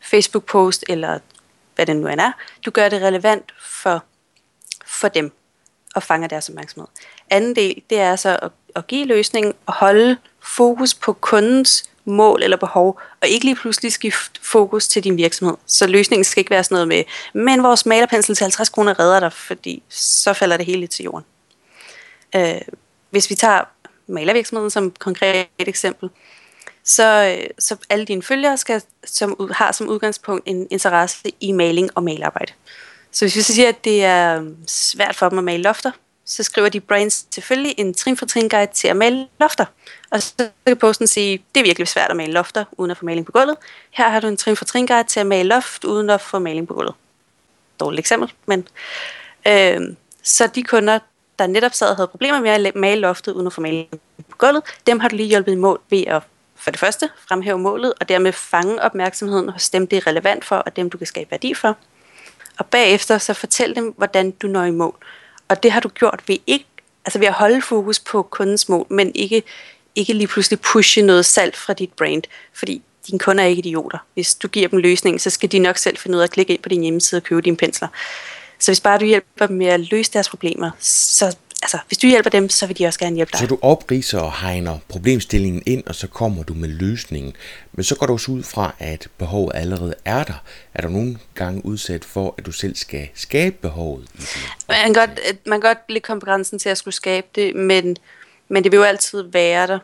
Facebook-post, 0.00 0.84
eller 0.88 1.18
hvad 1.74 1.86
det 1.86 1.96
nu 1.96 2.08
end 2.08 2.20
er, 2.20 2.32
du 2.66 2.70
gør 2.70 2.88
det 2.88 3.02
relevant 3.02 3.52
for, 3.60 4.04
for 4.86 5.08
dem, 5.08 5.32
og 5.94 6.02
fanger 6.02 6.28
deres 6.28 6.48
opmærksomhed. 6.48 6.88
Anden 7.30 7.56
del, 7.56 7.82
det 7.90 7.98
er 7.98 8.16
så 8.16 8.38
at, 8.42 8.50
at 8.76 8.86
give 8.86 9.06
løsningen, 9.06 9.54
og 9.66 9.74
holde 9.74 10.16
fokus 10.40 10.94
på 10.94 11.12
kundens 11.12 11.90
mål 12.04 12.42
eller 12.42 12.56
behov, 12.56 13.00
og 13.22 13.28
ikke 13.28 13.44
lige 13.44 13.56
pludselig 13.56 13.92
skifte 13.92 14.40
fokus 14.42 14.88
til 14.88 15.04
din 15.04 15.16
virksomhed. 15.16 15.56
Så 15.66 15.86
løsningen 15.86 16.24
skal 16.24 16.40
ikke 16.40 16.50
være 16.50 16.64
sådan 16.64 16.74
noget 16.74 16.88
med, 16.88 17.04
men 17.32 17.62
vores 17.62 17.86
malerpensel 17.86 18.34
til 18.34 18.44
50 18.44 18.68
kroner 18.68 19.00
redder 19.00 19.20
dig, 19.20 19.32
fordi 19.32 19.82
så 19.88 20.32
falder 20.32 20.56
det 20.56 20.66
hele 20.66 20.86
til 20.86 21.04
jorden. 21.04 21.24
Øh, 22.36 22.60
hvis 23.10 23.30
vi 23.30 23.34
tager 23.34 23.60
malervirksomheden 24.06 24.70
som 24.70 24.90
konkret 24.90 25.46
eksempel, 25.58 26.10
så, 26.84 27.36
øh, 27.38 27.46
så 27.58 27.76
alle 27.90 28.04
dine 28.04 28.22
følgere 28.22 28.56
skal, 28.56 28.82
som, 29.04 29.50
har 29.54 29.72
som 29.72 29.88
udgangspunkt 29.88 30.42
en 30.46 30.66
interesse 30.70 31.32
i 31.40 31.52
maling 31.52 31.90
og 31.94 32.02
malarbejde. 32.02 32.52
Så 33.12 33.24
hvis 33.24 33.36
vi 33.36 33.42
så 33.42 33.54
siger, 33.54 33.68
at 33.68 33.84
det 33.84 34.04
er 34.04 34.40
øh, 34.40 34.48
svært 34.66 35.16
for 35.16 35.28
dem 35.28 35.38
at 35.38 35.44
male 35.44 35.62
lofter, 35.62 35.90
så 36.24 36.42
skriver 36.42 36.68
de 36.68 36.80
brains 36.80 37.26
selvfølgelig 37.30 37.74
en 37.78 37.94
trin 37.94 38.16
for 38.16 38.26
trin 38.26 38.48
guide 38.48 38.72
til 38.72 38.88
at 38.88 38.96
male 38.96 39.28
lofter. 39.40 39.64
Og 40.10 40.22
så 40.22 40.48
kan 40.66 40.76
posten 40.76 41.06
sige, 41.06 41.44
det 41.54 41.60
er 41.60 41.64
virkelig 41.64 41.88
svært 41.88 42.10
at 42.10 42.16
male 42.16 42.32
lofter 42.32 42.64
uden 42.72 42.90
at 42.90 42.96
få 42.96 43.04
maling 43.04 43.26
på 43.26 43.32
gulvet. 43.32 43.56
Her 43.90 44.08
har 44.08 44.20
du 44.20 44.26
en 44.26 44.36
trin 44.36 44.56
for 44.56 44.64
trin 44.64 44.86
guide 44.86 45.08
til 45.08 45.20
at 45.20 45.26
male 45.26 45.48
loft 45.48 45.84
uden 45.84 46.10
at 46.10 46.20
få 46.20 46.38
maling 46.38 46.68
på 46.68 46.74
gulvet. 46.74 46.94
Dårligt 47.80 47.98
eksempel, 47.98 48.32
men 48.46 48.68
øh, 49.48 49.80
så 50.22 50.46
de 50.46 50.62
kunder, 50.62 50.98
der 51.38 51.46
netop 51.46 51.74
sad 51.74 51.90
og 51.90 51.96
havde 51.96 52.08
problemer 52.08 52.40
med 52.40 52.50
at 52.50 52.74
male 52.74 53.00
loftet 53.00 53.32
uden 53.32 53.46
at 53.46 53.52
få 53.52 53.60
maling 53.60 54.00
på 54.30 54.36
gulvet, 54.38 54.62
dem 54.86 55.00
har 55.00 55.08
du 55.08 55.16
lige 55.16 55.28
hjulpet 55.28 55.52
i 55.52 55.56
mål 55.56 55.80
ved 55.90 56.04
at 56.06 56.22
for 56.62 56.70
det 56.70 56.80
første 56.80 57.10
fremhæve 57.28 57.58
målet, 57.58 57.94
og 58.00 58.08
dermed 58.08 58.32
fange 58.32 58.82
opmærksomheden 58.82 59.48
hos 59.48 59.70
dem, 59.70 59.86
det 59.86 59.96
er 59.96 60.06
relevant 60.06 60.44
for, 60.44 60.56
og 60.56 60.76
dem, 60.76 60.90
du 60.90 60.98
kan 60.98 61.06
skabe 61.06 61.30
værdi 61.30 61.54
for. 61.54 61.76
Og 62.58 62.66
bagefter 62.66 63.18
så 63.18 63.34
fortæl 63.34 63.74
dem, 63.74 63.94
hvordan 63.96 64.30
du 64.30 64.46
når 64.46 64.64
i 64.64 64.70
mål. 64.70 64.96
Og 65.52 65.62
det 65.62 65.72
har 65.72 65.80
du 65.80 65.88
gjort 65.88 66.20
ved 66.26 66.36
ikke, 66.46 66.64
altså 67.04 67.18
ved 67.18 67.26
at 67.26 67.32
holde 67.32 67.62
fokus 67.62 68.00
på 68.00 68.22
kundens 68.22 68.68
mål, 68.68 68.86
men 68.90 69.12
ikke, 69.14 69.42
ikke 69.94 70.12
lige 70.12 70.26
pludselig 70.26 70.60
pushe 70.60 71.02
noget 71.02 71.26
salg 71.26 71.56
fra 71.56 71.72
dit 71.72 71.92
brand, 71.92 72.22
fordi 72.52 72.82
dine 73.06 73.18
kunder 73.18 73.44
er 73.44 73.48
ikke 73.48 73.60
idioter. 73.60 73.98
Hvis 74.14 74.34
du 74.34 74.48
giver 74.48 74.68
dem 74.68 74.78
løsningen, 74.78 75.18
så 75.18 75.30
skal 75.30 75.52
de 75.52 75.58
nok 75.58 75.76
selv 75.76 75.96
finde 75.96 76.16
ud 76.16 76.20
af 76.20 76.24
at 76.24 76.30
klikke 76.30 76.52
ind 76.52 76.62
på 76.62 76.68
din 76.68 76.82
hjemmeside 76.82 77.18
og 77.18 77.22
købe 77.22 77.40
dine 77.40 77.56
pensler. 77.56 77.88
Så 78.58 78.70
hvis 78.70 78.80
bare 78.80 78.98
du 78.98 79.04
hjælper 79.04 79.46
dem 79.46 79.56
med 79.56 79.66
at 79.66 79.80
løse 79.80 80.12
deres 80.12 80.28
problemer, 80.28 80.70
så 80.80 81.36
altså, 81.62 81.78
hvis 81.86 81.98
du 81.98 82.06
hjælper 82.06 82.30
dem, 82.30 82.48
så 82.48 82.66
vil 82.66 82.78
de 82.78 82.86
også 82.86 82.98
gerne 82.98 83.16
hjælpe 83.16 83.32
dig. 83.32 83.40
Så 83.40 83.46
du 83.46 83.58
opriser 83.62 84.20
og 84.20 84.32
hegner 84.40 84.78
problemstillingen 84.88 85.62
ind, 85.66 85.84
og 85.86 85.94
så 85.94 86.06
kommer 86.06 86.42
du 86.42 86.54
med 86.54 86.68
løsningen. 86.68 87.36
Men 87.72 87.84
så 87.84 87.94
går 87.94 88.06
du 88.06 88.12
også 88.12 88.32
ud 88.32 88.42
fra, 88.42 88.74
at 88.78 89.08
behovet 89.18 89.52
allerede 89.54 89.94
er 90.04 90.24
der. 90.24 90.42
Er 90.74 90.82
du 90.82 90.88
nogle 90.88 91.18
gange 91.34 91.66
udsat 91.66 92.04
for, 92.04 92.34
at 92.38 92.46
du 92.46 92.52
selv 92.52 92.76
skal 92.76 93.08
skabe 93.14 93.56
behovet? 93.62 94.08
I 94.14 94.22
man, 94.68 94.94
kan 94.94 94.94
godt, 94.94 95.46
man 95.46 95.60
kan 95.60 95.76
godt 95.88 96.20
på 96.20 96.26
grænsen 96.26 96.58
til 96.58 96.68
at 96.68 96.78
skulle 96.78 96.94
skabe 96.94 97.26
det, 97.34 97.56
men, 97.56 97.96
men 98.48 98.64
det 98.64 98.72
vil 98.72 98.76
jo 98.76 98.82
altid 98.82 99.22
være 99.22 99.66
der. 99.66 99.78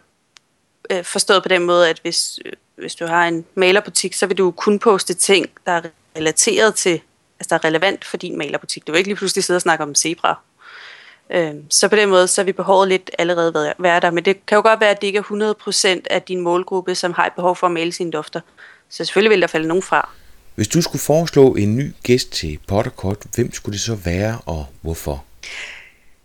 Øh, 0.91 1.05
forstået 1.05 1.43
på 1.43 1.49
den 1.49 1.63
måde, 1.63 1.89
at 1.89 1.99
hvis, 2.03 2.39
hvis 2.77 2.95
du 2.95 3.07
har 3.07 3.29
en 3.29 3.45
malerbutik, 3.55 4.15
så 4.15 4.27
vil 4.27 4.39
du 4.39 4.51
kun 4.51 4.79
poste 4.79 5.15
ting, 5.15 5.47
der 5.67 5.73
er 5.73 5.83
relateret 6.17 6.75
til, 6.75 7.01
altså 7.41 7.49
der 7.51 7.55
er 7.55 7.65
relevant 7.65 8.05
for 8.05 8.17
din 8.17 8.39
malerbutik. 8.39 8.87
Du 8.87 8.93
vil 8.93 8.99
ikke 8.99 9.09
lige 9.09 9.17
pludselig 9.17 9.45
sidde 9.45 9.57
og 9.57 9.63
snakke 9.63 9.85
om 9.85 9.95
zebra 9.95 10.31
Øh, 10.31 10.48
så 11.71 11.89
på 11.89 11.97
den 11.97 12.09
måde, 12.09 12.29
så 12.29 12.41
er 12.41 12.45
vi 12.45 12.53
behovet 12.53 12.89
lidt 12.89 13.11
allerede 13.19 13.75
være 13.79 14.01
der. 14.01 14.11
Men 14.11 14.25
det 14.25 14.47
kan 14.47 14.57
jo 14.57 14.63
godt 14.63 14.81
være, 14.81 14.91
at 14.91 15.01
det 15.01 15.07
ikke 15.07 15.19
er 15.19 15.55
100% 16.03 16.03
af 16.11 16.23
din 16.23 16.41
målgruppe, 16.41 16.95
som 16.95 17.13
har 17.13 17.27
et 17.27 17.33
behov 17.33 17.57
for 17.57 17.67
at 17.67 17.73
male 17.73 17.93
sine 17.93 18.11
dufter. 18.11 18.41
Så 18.91 19.05
selvfølgelig 19.05 19.31
vil 19.31 19.41
der 19.41 19.47
falde 19.47 19.69
nogen 19.69 19.83
fra. 19.83 20.09
Hvis 20.55 20.69
du 20.69 20.83
skulle 20.83 21.03
foreslå 21.03 21.55
en 21.55 21.77
ny 21.77 21.95
gæst 22.03 22.33
til 22.33 22.59
Potterkort, 22.69 23.17
hvem 23.35 23.53
skulle 23.53 23.73
det 23.73 23.81
så 23.81 23.95
være, 23.95 24.39
og 24.47 24.67
hvorfor? 24.81 25.25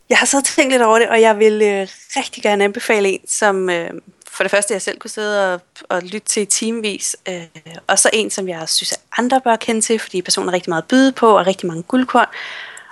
Jeg 0.10 0.18
har 0.18 0.26
så 0.26 0.42
tænkt 0.42 0.72
lidt 0.72 0.82
over 0.82 1.00
det, 1.00 1.10
og 1.10 1.22
jeg 1.22 1.40
vil 1.40 1.62
øh, 1.62 1.88
rigtig 2.18 2.44
gerne 2.44 2.64
anbefale 2.64 3.10
en, 3.10 3.28
som 3.28 3.70
øh, 3.70 3.90
for 4.32 4.44
det 4.44 4.52
første 4.52 4.74
jeg 4.74 4.82
selv 4.82 5.00
kunne 5.00 5.10
sidde 5.10 5.54
og, 5.54 5.62
og 5.90 6.02
lytte 6.02 6.28
til 6.28 6.44
i 6.44 6.46
timevis, 6.46 7.16
øh, 7.30 7.44
og 7.88 8.00
så 8.00 8.10
en, 8.14 8.30
som 8.30 8.50
jeg 8.50 8.70
synes, 8.70 8.92
at 8.92 9.00
andre 9.18 9.42
bør 9.42 9.56
kende 9.56 9.82
til, 9.82 10.00
fordi 10.00 10.22
personen 10.22 10.50
har 10.50 10.54
rigtig 10.54 10.70
meget 10.70 10.82
at 10.82 10.88
byde 10.88 11.12
på, 11.12 11.38
og 11.38 11.48
rigtig 11.48 11.68
mange 11.68 11.84
guldkorn. 11.84 12.28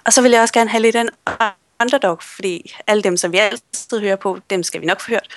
Og 0.05 0.13
så 0.13 0.21
vil 0.21 0.31
jeg 0.31 0.41
også 0.41 0.53
gerne 0.53 0.69
have 0.69 0.81
lidt 0.81 0.95
af 0.95 1.01
en 1.01 1.09
underdog, 1.81 2.17
fordi 2.23 2.75
alle 2.87 3.03
dem, 3.03 3.17
som 3.17 3.31
vi 3.31 3.37
altid 3.37 3.99
hører 3.99 4.15
på, 4.15 4.39
dem 4.49 4.63
skal 4.63 4.81
vi 4.81 4.85
nok 4.85 5.01
få 5.01 5.11
hørt. 5.11 5.27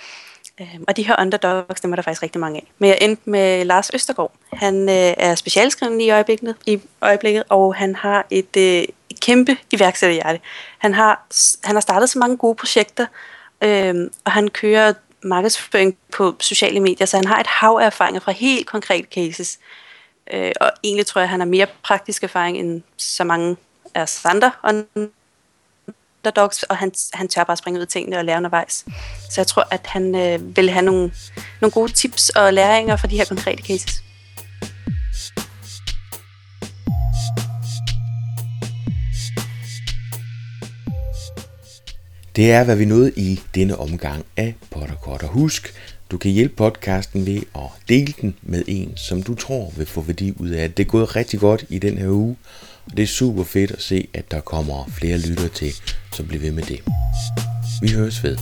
Øhm, 0.60 0.84
og 0.88 0.96
de 0.96 1.02
her 1.02 1.16
underdogs, 1.20 1.80
dem 1.80 1.92
er 1.92 1.96
der 1.96 2.02
faktisk 2.02 2.22
rigtig 2.22 2.40
mange 2.40 2.56
af. 2.56 2.72
Men 2.78 2.90
jeg 2.90 2.98
endte 3.00 3.30
med 3.30 3.64
Lars 3.64 3.90
Østergaard. 3.94 4.32
Han 4.52 4.88
øh, 4.88 5.14
er 5.16 5.34
specialskrivende 5.34 6.04
i 6.04 6.10
øjeblikket, 6.10 6.56
i 6.66 6.80
øjeblikket, 7.00 7.44
og 7.48 7.74
han 7.74 7.96
har 7.96 8.26
et, 8.30 8.56
øh, 8.56 8.84
kæmpe 9.20 9.56
iværksætterhjerte. 9.72 10.40
Han 10.78 10.94
har, 10.94 11.26
han 11.64 11.76
har 11.76 11.80
startet 11.80 12.10
så 12.10 12.18
mange 12.18 12.36
gode 12.36 12.54
projekter, 12.54 13.06
øh, 13.62 14.10
og 14.24 14.32
han 14.32 14.48
kører 14.48 14.92
markedsføring 15.22 15.96
på 16.12 16.36
sociale 16.40 16.80
medier, 16.80 17.06
så 17.06 17.16
han 17.16 17.26
har 17.26 17.40
et 17.40 17.46
hav 17.46 17.78
af 17.82 17.86
erfaringer 17.86 18.20
fra 18.20 18.32
helt 18.32 18.66
konkrete 18.66 19.08
cases. 19.14 19.58
Øh, 20.32 20.52
og 20.60 20.70
egentlig 20.84 21.06
tror 21.06 21.20
jeg, 21.20 21.24
at 21.24 21.30
han 21.30 21.40
har 21.40 21.46
mere 21.46 21.66
praktisk 21.82 22.24
erfaring 22.24 22.58
end 22.58 22.82
så 22.96 23.24
mange 23.24 23.56
af 23.94 24.02
os 24.02 24.24
andre 24.24 24.52
underdogs, 26.24 26.62
og 26.62 26.76
han, 26.76 26.92
han 27.12 27.28
tør 27.28 27.44
bare 27.44 27.56
springe 27.56 27.78
ud 27.78 27.82
af 27.82 27.88
tingene 27.88 28.18
og 28.18 28.24
lære 28.24 28.36
undervejs. 28.36 28.84
Så 29.30 29.40
jeg 29.40 29.46
tror, 29.46 29.66
at 29.70 29.86
han 29.86 30.14
øh, 30.14 30.56
vil 30.56 30.70
have 30.70 30.84
nogle, 30.84 31.12
nogle 31.60 31.72
gode 31.72 31.92
tips 31.92 32.28
og 32.28 32.52
læringer 32.52 32.96
fra 32.96 33.08
de 33.08 33.16
her 33.16 33.24
konkrete 33.24 33.62
cases. 33.62 34.02
Det 42.36 42.52
er, 42.52 42.64
hvad 42.64 42.76
vi 42.76 42.84
nåede 42.84 43.12
i 43.16 43.40
denne 43.54 43.78
omgang 43.78 44.24
af 44.36 44.54
Potterkort. 44.70 45.22
Og 45.22 45.28
husk, 45.28 45.74
du 46.10 46.18
kan 46.18 46.30
hjælpe 46.30 46.54
podcasten 46.54 47.26
ved 47.26 47.42
at 47.54 47.70
dele 47.88 48.14
den 48.20 48.36
med 48.42 48.64
en, 48.66 48.92
som 48.96 49.22
du 49.22 49.34
tror 49.34 49.72
vil 49.76 49.86
få 49.86 50.00
værdi 50.00 50.34
ud 50.36 50.48
af 50.48 50.68
det. 50.68 50.76
Det 50.76 50.86
er 50.86 50.90
gået 50.90 51.16
rigtig 51.16 51.40
godt 51.40 51.64
i 51.68 51.78
den 51.78 51.98
her 51.98 52.08
uge, 52.08 52.36
det 52.90 53.02
er 53.02 53.06
super 53.06 53.44
fedt 53.44 53.70
at 53.70 53.82
se, 53.82 54.08
at 54.14 54.30
der 54.30 54.40
kommer 54.40 54.90
flere 54.98 55.18
lyttere 55.18 55.48
til, 55.48 55.72
så 56.12 56.22
bliver 56.22 56.40
ved 56.40 56.52
med 56.52 56.62
det. 56.62 56.80
Vi 57.82 57.90
høres 57.90 58.24
ved. 58.24 58.38